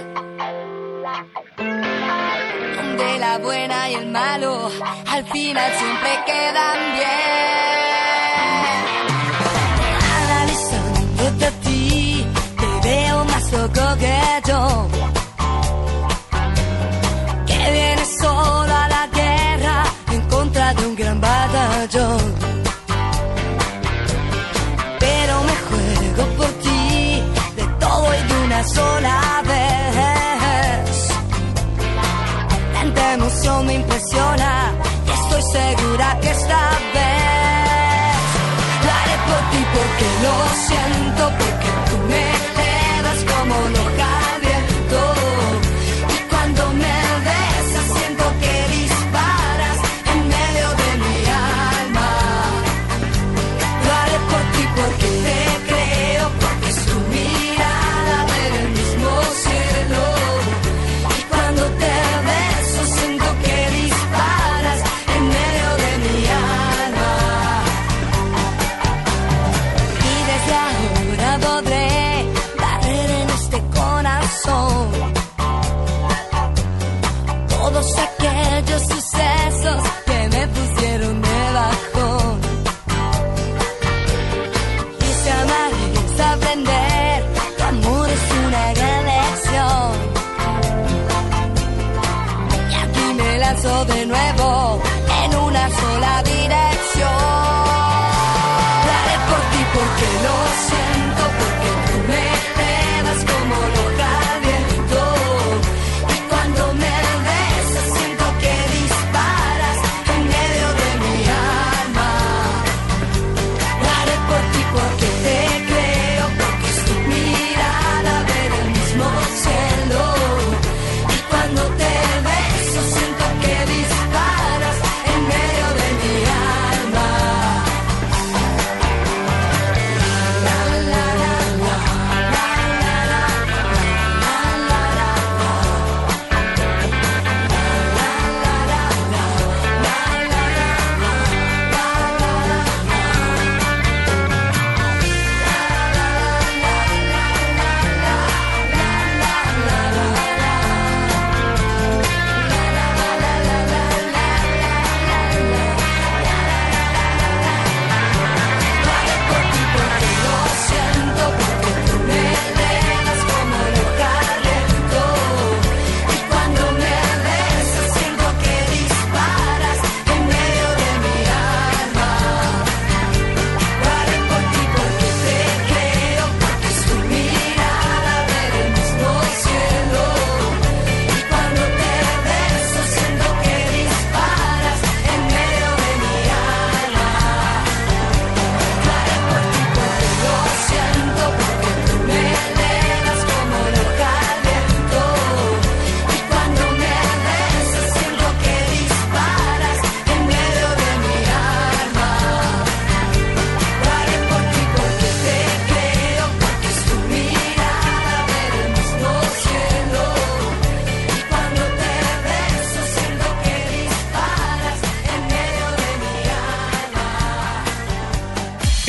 [3.90, 4.70] Y el malo
[5.06, 7.08] al final siempre quedan bien.
[10.22, 12.26] Analizándote a ti,
[12.58, 14.88] te veo más loco que yo.
[17.46, 22.34] Que vienes solo a la guerra en contra de un gran batallón.
[25.00, 27.22] Pero me juego por ti
[27.56, 29.27] de todo y de una sola
[33.48, 34.72] Emoción me impresiona.
[35.06, 36.60] Y estoy segura que esta
[36.94, 38.18] vez
[38.84, 40.34] lo haré por ti porque lo
[40.66, 41.07] siento,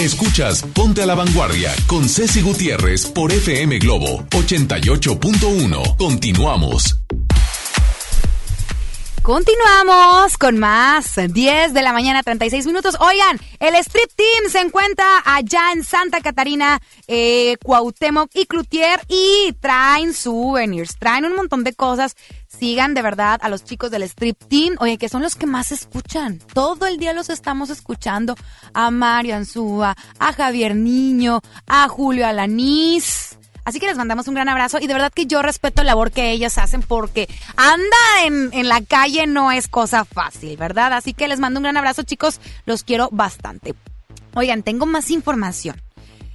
[0.10, 5.98] Escuchas Ponte a la vanguardia con Ceci Gutiérrez por FM Globo 88.1.
[5.98, 6.99] Continuamos.
[9.22, 11.14] Continuamos con más.
[11.15, 12.98] 10 de la mañana, 36 minutos.
[12.99, 19.53] Oigan, el Street Team se encuentra allá en Santa Catarina, eh, Cuauhtémoc y Cloutier y
[19.60, 22.15] traen souvenirs, traen un montón de cosas.
[22.60, 25.72] Sigan de verdad a los chicos del Street Team, oye, que son los que más
[25.72, 26.40] escuchan.
[26.53, 28.36] Todo el día los estamos escuchando.
[28.73, 33.38] A Mario Anzúa, a Javier Niño, a Julio Alanís.
[33.64, 36.11] Así que les mandamos un gran abrazo y de verdad que yo respeto la labor
[36.11, 40.91] que ellas hacen porque andar en, la calle no es cosa fácil, ¿verdad?
[40.91, 42.41] Así que les mando un gran abrazo, chicos.
[42.65, 43.73] Los quiero bastante.
[44.34, 45.81] Oigan, tengo más información.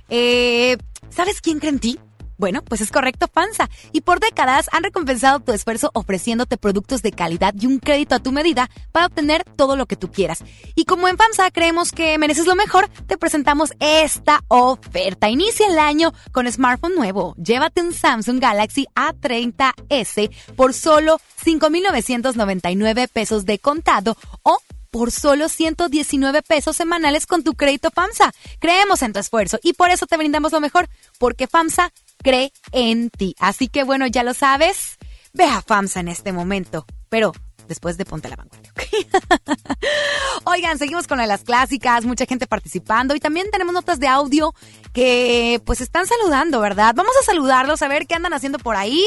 [0.09, 0.79] Eh,
[1.11, 1.99] ¿Sabes quién cree en ti?
[2.37, 3.71] Bueno, pues es correcto, FAMSA.
[3.93, 8.21] Y por décadas han recompensado tu esfuerzo ofreciéndote productos de calidad y un crédito a
[8.21, 10.43] tu medida para obtener todo lo que tú quieras.
[10.75, 15.29] Y como en FAMSA creemos que mereces lo mejor, te presentamos esta oferta.
[15.29, 17.35] Inicia el año con smartphone nuevo.
[17.37, 24.59] Llévate un Samsung Galaxy A30S por solo 5.999 pesos de contado o
[24.95, 28.33] por solo 119 pesos semanales con tu crédito FAMSA.
[28.61, 30.89] Creemos en tu esfuerzo y por eso te brindamos lo mejor,
[31.19, 31.93] porque FAMSA
[32.25, 33.37] cree en ti.
[33.39, 34.97] Así que bueno, ya lo sabes,
[35.33, 37.33] ve a FAMSA en este momento, pero
[37.69, 38.73] después de Ponte la Vanguardia.
[40.45, 44.55] Oigan, seguimos con las clásicas, mucha gente participando y también tenemos notas de audio
[44.93, 46.95] que pues están saludando, ¿verdad?
[46.97, 49.07] Vamos a saludarlos, a ver qué andan haciendo por ahí.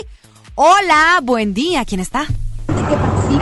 [0.56, 2.28] Hola, buen día, ¿quién está?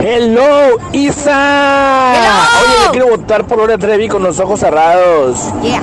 [0.00, 2.12] Hello, Isa.
[2.60, 5.38] Oye, yo quiero votar por Gloria Trevi con los ojos cerrados.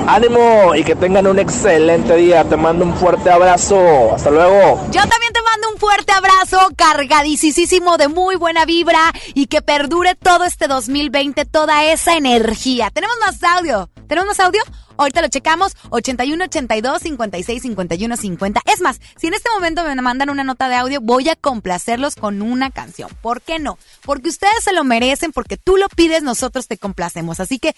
[0.07, 2.43] Ánimo y que tengan un excelente día.
[2.43, 4.13] Te mando un fuerte abrazo.
[4.13, 4.81] Hasta luego.
[4.91, 10.15] Yo también te mando un fuerte abrazo, cargadísimo de muy buena vibra y que perdure
[10.15, 12.89] todo este 2020, toda esa energía.
[12.93, 13.89] Tenemos más audio.
[14.07, 14.61] ¿Tenemos más audio?
[14.97, 15.75] Ahorita lo checamos.
[15.89, 18.61] 81 82 56 51 50.
[18.65, 22.15] Es más, si en este momento me mandan una nota de audio, voy a complacerlos
[22.15, 23.09] con una canción.
[23.21, 23.77] ¿Por qué no?
[24.03, 27.39] Porque ustedes se lo merecen, porque tú lo pides, nosotros te complacemos.
[27.39, 27.75] Así que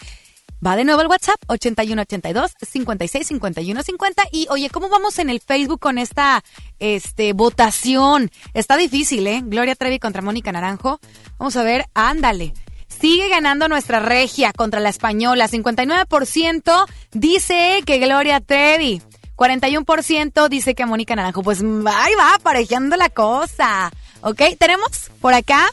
[0.65, 5.29] va de nuevo el WhatsApp 81 82 56 51 50 y oye, ¿cómo vamos en
[5.29, 6.43] el Facebook con esta
[6.79, 8.31] este votación?
[8.53, 9.41] Está difícil, ¿eh?
[9.43, 10.99] Gloria Trevi contra Mónica Naranjo.
[11.37, 12.53] Vamos a ver, ándale.
[12.99, 15.47] Sigue ganando nuestra regia contra la española.
[15.47, 19.01] 59% dice que Gloria Trevi.
[19.35, 21.43] 41% dice que Mónica Naranjo.
[21.43, 23.91] Pues ahí va, aparejando la cosa.
[24.22, 24.41] ¿Ok?
[24.57, 25.69] Tenemos por acá.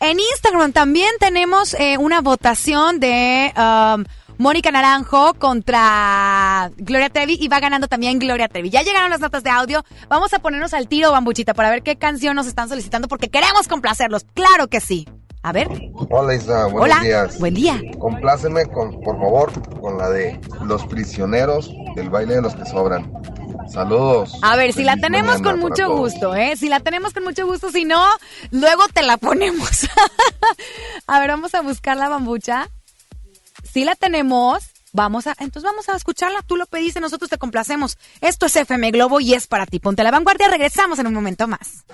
[0.00, 4.04] En Instagram también tenemos eh, una votación de um,
[4.38, 8.70] Mónica Naranjo contra Gloria Trevi y va ganando también Gloria Trevi.
[8.70, 9.84] Ya llegaron las notas de audio.
[10.08, 13.66] Vamos a ponernos al tiro, bambuchita, para ver qué canción nos están solicitando porque queremos
[13.66, 14.24] complacerlos.
[14.34, 15.08] Claro que sí.
[15.42, 15.68] A ver.
[16.10, 17.00] Hola Isa, buenos Hola.
[17.02, 17.38] días.
[17.38, 17.80] Buen día.
[17.98, 23.12] Compláceme con, por favor, con la de Los prisioneros del baile de los que sobran.
[23.68, 24.32] Saludos.
[24.42, 26.56] A ver, si la tenemos con mucho gusto, ¿eh?
[26.56, 28.04] Si la tenemos con mucho gusto, si no,
[28.50, 29.88] luego te la ponemos.
[31.06, 32.68] a ver, vamos a buscar la bambucha.
[33.62, 36.42] Si la tenemos, vamos a, entonces vamos a escucharla.
[36.42, 37.98] Tú lo pediste, nosotros te complacemos.
[38.22, 39.78] Esto es FM Globo y es para ti.
[39.78, 41.84] Ponte la vanguardia, regresamos en un momento más.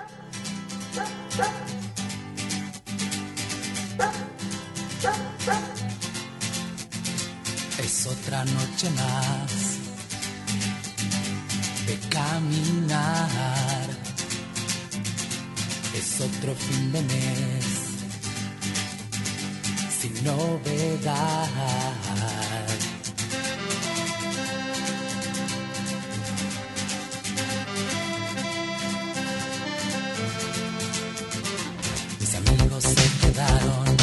[7.97, 9.51] Es otra noche más
[11.87, 13.89] de caminar.
[15.95, 17.65] Es otro fin de mes
[19.97, 21.47] sin novedad.
[32.19, 33.94] Mis amigos se quedaron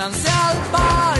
[0.00, 1.19] Únanse al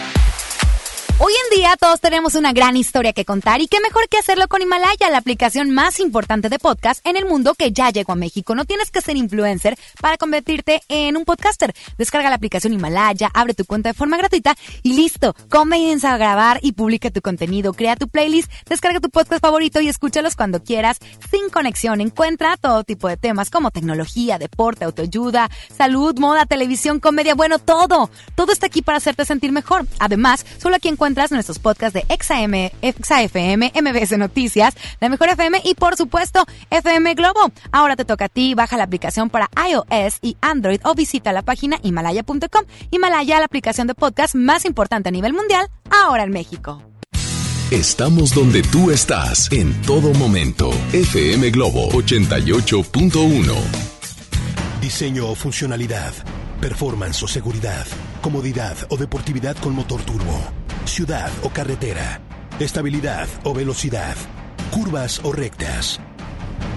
[1.55, 5.09] Día todos tenemos una gran historia que contar y qué mejor que hacerlo con Himalaya,
[5.09, 8.55] la aplicación más importante de podcast en el mundo que ya llegó a México.
[8.55, 11.73] No tienes que ser influencer para convertirte en un podcaster.
[11.97, 15.35] Descarga la aplicación Himalaya, abre tu cuenta de forma gratuita y listo.
[15.49, 19.89] Comienza a grabar y publica tu contenido, crea tu playlist, descarga tu podcast favorito y
[19.89, 20.99] escúchalos cuando quieras,
[21.29, 21.99] sin conexión.
[21.99, 28.09] Encuentra todo tipo de temas como tecnología, deporte, autoayuda, salud, moda, televisión, comedia, bueno, todo.
[28.35, 29.85] Todo está aquí para hacerte sentir mejor.
[29.99, 32.69] Además, solo aquí encuentras nuestros podcasts de XAM,
[33.01, 37.51] XAFM, MBS Noticias, La Mejor FM y por supuesto FM Globo.
[37.71, 41.41] Ahora te toca a ti, baja la aplicación para iOS y Android o visita la
[41.41, 42.65] página himalaya.com.
[42.91, 46.83] Himalaya, la aplicación de podcast más importante a nivel mundial, ahora en México.
[47.71, 50.69] Estamos donde tú estás en todo momento.
[50.91, 53.55] FM Globo 88.1.
[54.81, 56.11] Diseño o funcionalidad,
[56.61, 57.85] performance o seguridad,
[58.21, 60.39] comodidad o deportividad con motor turbo,
[60.85, 62.21] ciudad o carretera,
[62.59, 64.15] estabilidad o velocidad,
[64.69, 65.99] curvas o rectas.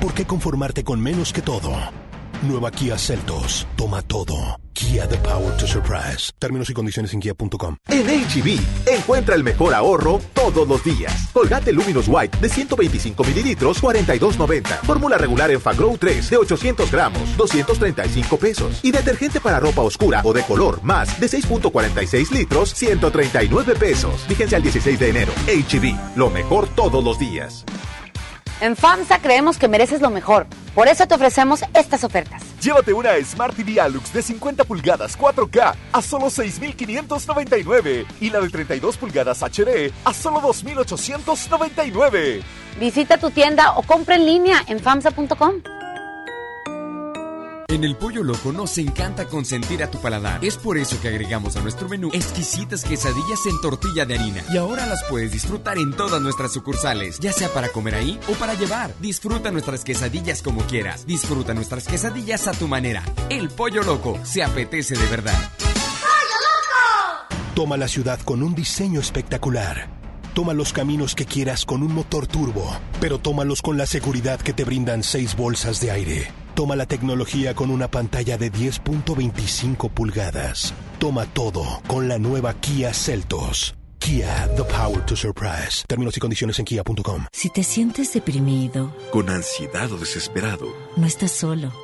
[0.00, 2.03] ¿Por qué conformarte con menos que todo?
[2.44, 4.60] Nueva Kia Celtos, toma todo.
[4.72, 6.30] Kia The Power to Surprise.
[6.38, 7.76] Términos y condiciones en kia.com.
[7.88, 11.30] En HB, encuentra el mejor ahorro todos los días.
[11.32, 14.66] Colgate Luminous White de 125 mililitros, 42.90.
[14.82, 18.80] Fórmula regular en Fagrow 3 de 800 gramos, 235 pesos.
[18.82, 24.24] Y detergente para ropa oscura o de color más de 6.46 litros, 139 pesos.
[24.28, 25.32] Fíjense al 16 de enero.
[25.46, 27.64] HB, lo mejor todos los días.
[28.60, 30.46] En FAMSA creemos que mereces lo mejor.
[30.74, 32.42] Por eso te ofrecemos estas ofertas.
[32.60, 38.48] Llévate una Smart TV Alux de 50 pulgadas 4K a solo 6.599 y la de
[38.48, 42.42] 32 pulgadas HD a solo 2.899.
[42.80, 45.62] Visita tu tienda o compra en línea en FAMSA.com.
[47.68, 50.44] En el Pollo Loco nos encanta consentir a tu paladar.
[50.44, 54.44] Es por eso que agregamos a nuestro menú exquisitas quesadillas en tortilla de harina.
[54.52, 58.32] Y ahora las puedes disfrutar en todas nuestras sucursales, ya sea para comer ahí o
[58.34, 58.94] para llevar.
[59.00, 61.06] Disfruta nuestras quesadillas como quieras.
[61.06, 63.02] Disfruta nuestras quesadillas a tu manera.
[63.30, 65.50] El Pollo Loco se apetece de verdad.
[67.54, 69.88] Toma la ciudad con un diseño espectacular.
[70.34, 74.52] Toma los caminos que quieras con un motor turbo, pero tómalos con la seguridad que
[74.52, 76.43] te brindan seis bolsas de aire.
[76.54, 80.72] Toma la tecnología con una pantalla de 10.25 pulgadas.
[81.00, 83.74] Toma todo con la nueva Kia Celtos.
[83.98, 85.84] Kia, the power to surprise.
[85.88, 87.24] Términos y condiciones en kia.com.
[87.32, 90.66] Si te sientes deprimido, con ansiedad o desesperado,
[90.96, 91.83] no estás solo.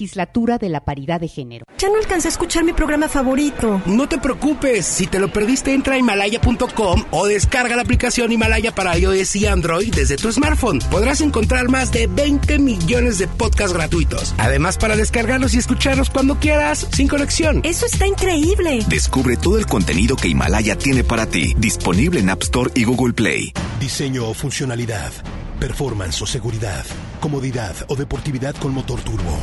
[0.00, 1.66] Legislatura de la Paridad de Género.
[1.76, 3.82] Ya no alcancé a escuchar mi programa favorito.
[3.84, 8.74] No te preocupes, si te lo perdiste entra a himalaya.com o descarga la aplicación Himalaya
[8.74, 10.78] para iOS y Android desde tu smartphone.
[10.90, 14.34] Podrás encontrar más de 20 millones de podcasts gratuitos.
[14.38, 17.60] Además para descargarlos y escucharlos cuando quieras, sin conexión.
[17.62, 18.82] Eso está increíble.
[18.88, 23.12] Descubre todo el contenido que Himalaya tiene para ti, disponible en App Store y Google
[23.12, 23.52] Play.
[23.78, 25.12] Diseño o funcionalidad,
[25.58, 26.86] performance o seguridad,
[27.20, 29.38] comodidad o deportividad con motor turbo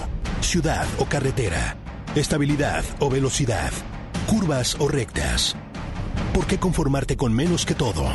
[0.48, 1.76] ciudad o carretera,
[2.16, 3.72] estabilidad o velocidad,
[4.28, 5.56] curvas o rectas.
[6.34, 8.06] ¿Por qué conformarte con menos que todo?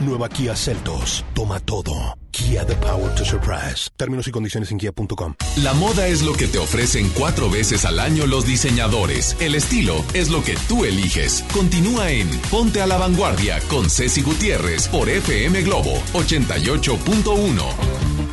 [0.00, 1.24] Nueva Kia Celtos.
[1.34, 2.16] Toma todo.
[2.30, 3.88] Kia The Power to Surprise.
[3.96, 5.34] Términos y condiciones en kia.com.
[5.62, 9.36] La moda es lo que te ofrecen cuatro veces al año los diseñadores.
[9.40, 11.44] El estilo es lo que tú eliges.
[11.52, 18.31] Continúa en Ponte a la Vanguardia con Ceci Gutiérrez por FM Globo 88.1.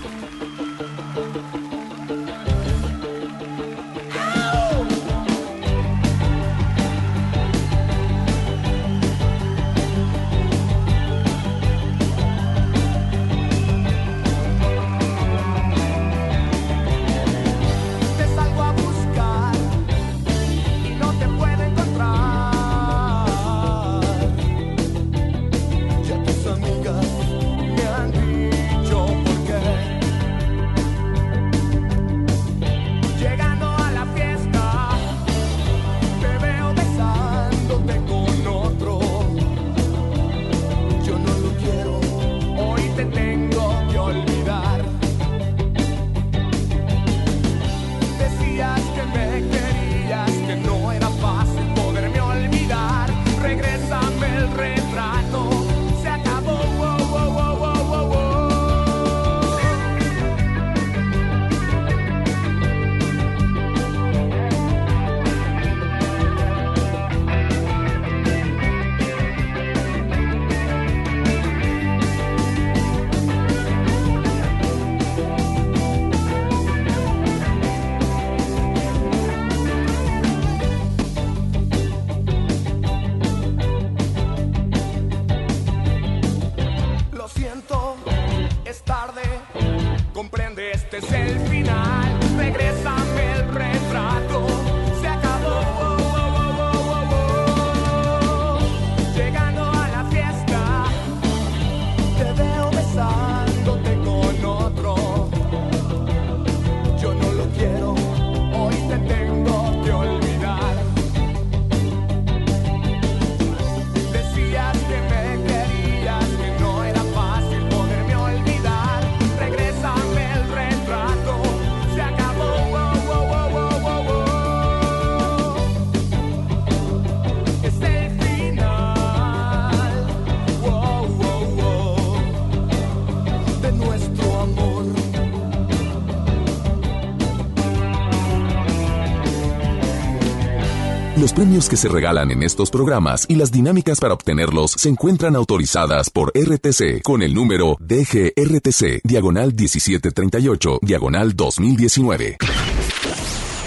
[141.39, 146.09] premios que se regalan en estos programas y las dinámicas para obtenerlos se encuentran autorizadas
[146.09, 152.39] por RTC con el número DGRTC, diagonal 1738, diagonal 2019.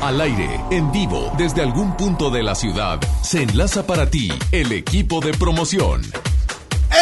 [0.03, 4.71] Al aire, en vivo, desde algún punto de la ciudad, se enlaza para ti el
[4.73, 6.03] equipo de promoción.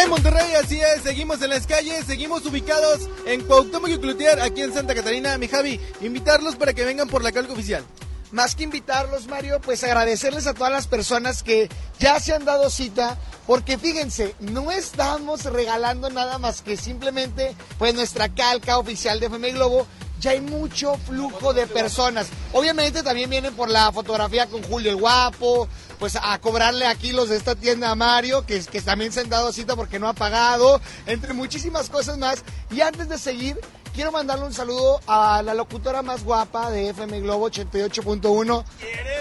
[0.01, 4.61] En Monterrey, así es, seguimos en las calles, seguimos ubicados en Cuauhtémoc y Cloutier, aquí
[4.61, 5.37] en Santa Catarina.
[5.37, 7.83] Mi Javi, invitarlos para que vengan por la calca oficial.
[8.31, 12.69] Más que invitarlos, Mario, pues agradecerles a todas las personas que ya se han dado
[12.69, 19.25] cita, porque fíjense, no estamos regalando nada más que simplemente pues nuestra calca oficial de
[19.25, 19.85] FM Globo,
[20.21, 22.27] ya hay mucho flujo de personas.
[22.53, 25.67] Obviamente también vienen por la fotografía con Julio el Guapo,
[25.99, 29.29] pues a cobrarle aquí los de esta tienda a Mario, que, que también se han
[29.29, 32.43] dado cita porque no ha pagado, entre muchísimas cosas más.
[32.69, 33.59] Y antes de seguir,
[33.93, 38.63] quiero mandarle un saludo a la locutora más guapa de FM Globo 88.1,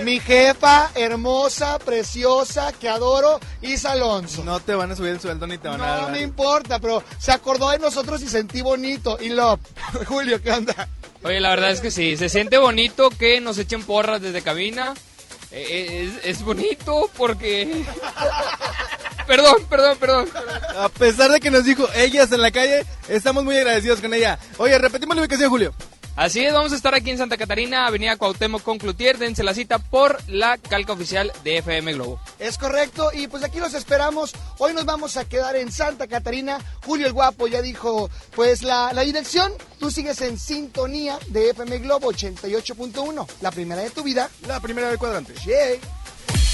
[0.03, 4.45] mi jefa hermosa, preciosa, que adoro, Isa Alonso.
[4.45, 6.03] No te van a subir el sueldo ni te van a dar.
[6.03, 9.19] No me importa, pero se acordó de nosotros y sentí bonito.
[9.21, 9.61] Y love.
[10.07, 10.89] Julio, ¿qué onda?
[11.23, 14.95] Oye, la verdad es que sí, se siente bonito que nos echen porras desde cabina.
[15.53, 17.85] Eh, es, es bonito porque...
[19.31, 20.29] perdón, perdón, perdón.
[20.77, 24.39] A pesar de que nos dijo ellas en la calle, estamos muy agradecidos con ella.
[24.59, 25.73] Oye, repetimos la ubicación, Julio.
[26.17, 29.55] Así es, vamos a estar aquí en Santa Catarina, Avenida Cuauhtémoc con Cloutier, dense la
[29.55, 32.21] cita por la calca oficial de FM Globo.
[32.41, 34.33] Es correcto, y pues aquí los esperamos.
[34.59, 36.59] Hoy nos vamos a quedar en Santa Catarina.
[36.85, 41.79] Julio el Guapo ya dijo, pues la, la dirección, tú sigues en sintonía de FM
[41.79, 44.29] Globo 88.1, la primera de tu vida.
[44.49, 45.33] La primera del cuadrante.
[45.47, 45.79] Yeah.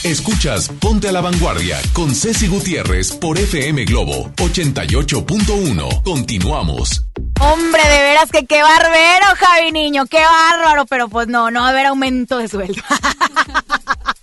[0.07, 6.03] Escuchas Ponte a la Vanguardia con Ceci Gutiérrez por FM Globo 88.1.
[6.05, 7.05] Continuamos.
[7.41, 11.67] Hombre, de veras que qué barbero, Javi Niño, qué bárbaro, pero pues no, no va
[11.67, 12.81] a haber aumento de sueldo.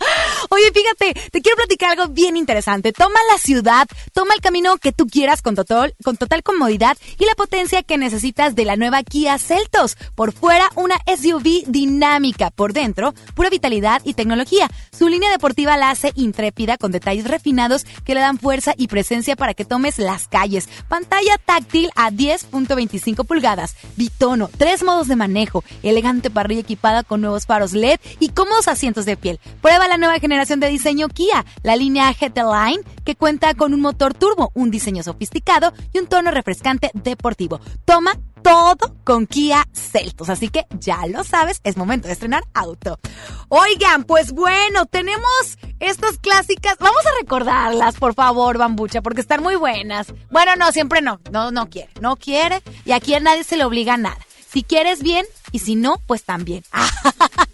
[0.49, 2.93] Oye, fíjate, te quiero platicar algo bien interesante.
[2.93, 7.25] Toma la ciudad, toma el camino que tú quieras con total, con total comodidad y
[7.25, 9.97] la potencia que necesitas de la nueva Kia Celtos.
[10.15, 12.51] Por fuera, una SUV dinámica.
[12.51, 14.69] Por dentro, pura vitalidad y tecnología.
[14.97, 19.35] Su línea deportiva la hace intrépida con detalles refinados que le dan fuerza y presencia
[19.35, 20.69] para que tomes las calles.
[20.87, 23.75] Pantalla táctil a 10.25 pulgadas.
[23.95, 29.05] Bitono, tres modos de manejo, elegante parrilla equipada con nuevos faros LED y cómodos asientos
[29.05, 29.39] de piel.
[29.61, 33.79] Prueba la nueva generación de diseño Kia, la línea GT Line, que cuenta con un
[33.79, 37.61] motor turbo, un diseño sofisticado y un tono refrescante deportivo.
[37.85, 38.11] Toma
[38.41, 42.99] todo con Kia Celtos, así que ya lo sabes, es momento de estrenar auto.
[43.47, 49.55] Oigan, pues bueno, tenemos estas clásicas, vamos a recordarlas, por favor, Bambucha, porque están muy
[49.55, 50.13] buenas.
[50.29, 53.63] Bueno, no, siempre no, no, no quiere, no quiere, y aquí a nadie se le
[53.63, 54.19] obliga a nada.
[54.49, 56.65] Si quieres bien, y si no, pues también.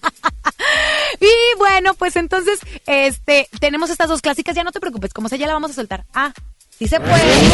[1.20, 4.56] Y bueno, pues entonces, este, tenemos estas dos clásicas.
[4.56, 6.06] Ya no te preocupes, como sea, ya la vamos a soltar.
[6.14, 6.34] Ah,
[6.78, 7.50] sí se puede.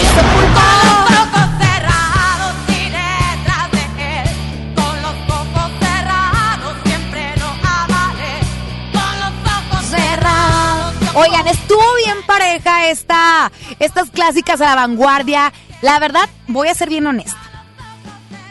[11.17, 15.53] Oigan, estuvo bien pareja esta, estas clásicas a la vanguardia.
[15.81, 17.39] La verdad, voy a ser bien honesta.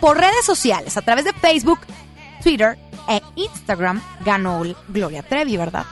[0.00, 1.80] Por redes sociales, a través de Facebook,
[2.42, 2.78] Twitter
[3.08, 5.84] e Instagram, ganó Gloria Trevi, ¿verdad?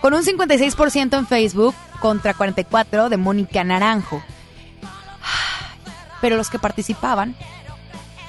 [0.00, 4.22] Con un 56% en Facebook contra 44% de Mónica Naranjo.
[6.20, 7.34] Pero los que participaban,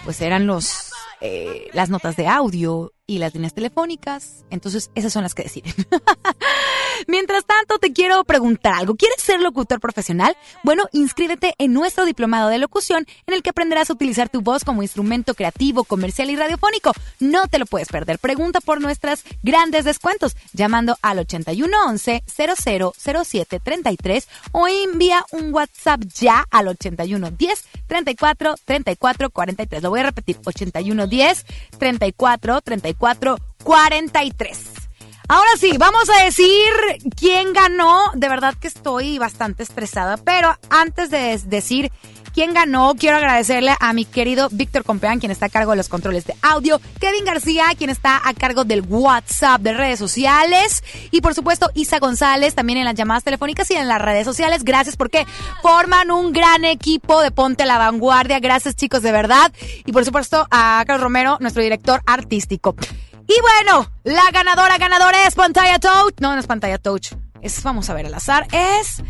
[0.04, 0.92] pues eran los
[1.24, 4.44] eh, las notas de audio y las líneas telefónicas.
[4.50, 5.74] Entonces, esas son las que deciden.
[7.08, 8.96] Mientras tanto, te quiero preguntar algo.
[8.96, 10.36] ¿Quieres ser locutor profesional?
[10.64, 14.64] Bueno, inscríbete en nuestro diplomado de locución en el que aprenderás a utilizar tu voz
[14.64, 16.92] como instrumento creativo, comercial y radiofónico.
[17.20, 18.20] No te lo puedes perder.
[18.20, 26.68] Pregunta por nuestras grandes descuentos llamando al 8111 000733 o envía un WhatsApp ya al
[26.68, 29.84] 8110 34 34 43.
[29.84, 30.40] Lo voy a repetir.
[30.46, 31.46] 8110
[31.78, 34.81] 34 34 43.
[35.32, 36.74] Ahora sí, vamos a decir
[37.18, 38.12] quién ganó.
[38.16, 41.90] De verdad que estoy bastante estresada, pero antes de decir
[42.34, 45.88] quién ganó, quiero agradecerle a mi querido Víctor Compeán, quien está a cargo de los
[45.88, 51.22] controles de audio, Kevin García, quien está a cargo del WhatsApp de redes sociales, y
[51.22, 54.66] por supuesto Isa González, también en las llamadas telefónicas y en las redes sociales.
[54.66, 55.26] Gracias porque
[55.62, 58.42] forman un gran equipo de Ponte a la Vanguardia.
[58.42, 59.54] Gracias chicos, de verdad.
[59.86, 62.76] Y por supuesto a Carlos Romero, nuestro director artístico.
[63.28, 66.16] Y bueno, la ganadora, ganadora es Pantalla Touch.
[66.20, 67.14] No, no es Pantalla Touch.
[67.42, 69.02] Es, vamos a ver al azar, es...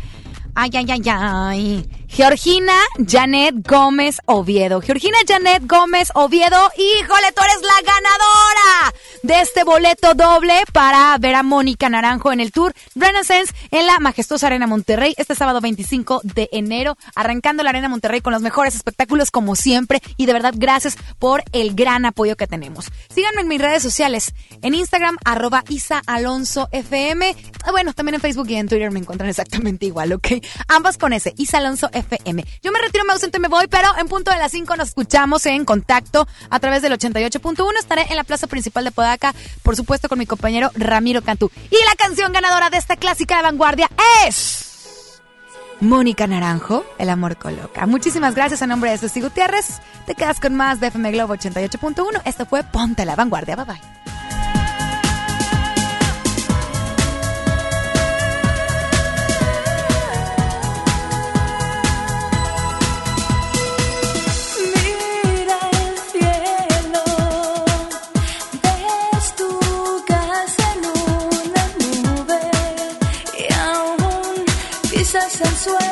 [0.54, 2.01] Ay, ay, ay, ay.
[2.14, 2.74] Georgina
[3.08, 4.82] Janet Gómez Oviedo.
[4.82, 11.34] Georgina Janet Gómez Oviedo, híjole, tú eres la ganadora de este boleto doble para ver
[11.36, 16.20] a Mónica Naranjo en el Tour Renaissance en la majestuosa Arena Monterrey este sábado 25
[16.22, 20.52] de enero, arrancando la Arena Monterrey con los mejores espectáculos como siempre y de verdad
[20.54, 22.90] gracias por el gran apoyo que tenemos.
[23.08, 27.34] Síganme en mis redes sociales, en Instagram arroba Isa Alonso FM,
[27.64, 30.26] ah, bueno, también en Facebook y en Twitter me encuentran exactamente igual, ¿ok?
[30.68, 32.01] Ambas con ese, Isa Alonso FM.
[32.62, 35.46] Yo me retiro, me ausento me voy, pero en punto de las 5 nos escuchamos
[35.46, 37.78] en contacto a través del 88.1.
[37.78, 41.50] Estaré en la plaza principal de Podaca, por supuesto, con mi compañero Ramiro Cantú.
[41.70, 43.90] Y la canción ganadora de esta clásica de vanguardia
[44.26, 44.68] es.
[45.80, 47.86] Mónica Naranjo, El amor coloca.
[47.86, 49.80] Muchísimas gracias a nombre de Ceci Gutiérrez.
[50.06, 52.22] Te quedas con más de FM Globo 88.1.
[52.24, 53.56] Esto fue Ponte la Vanguardia.
[53.56, 54.11] Bye bye.
[75.28, 75.91] Pisas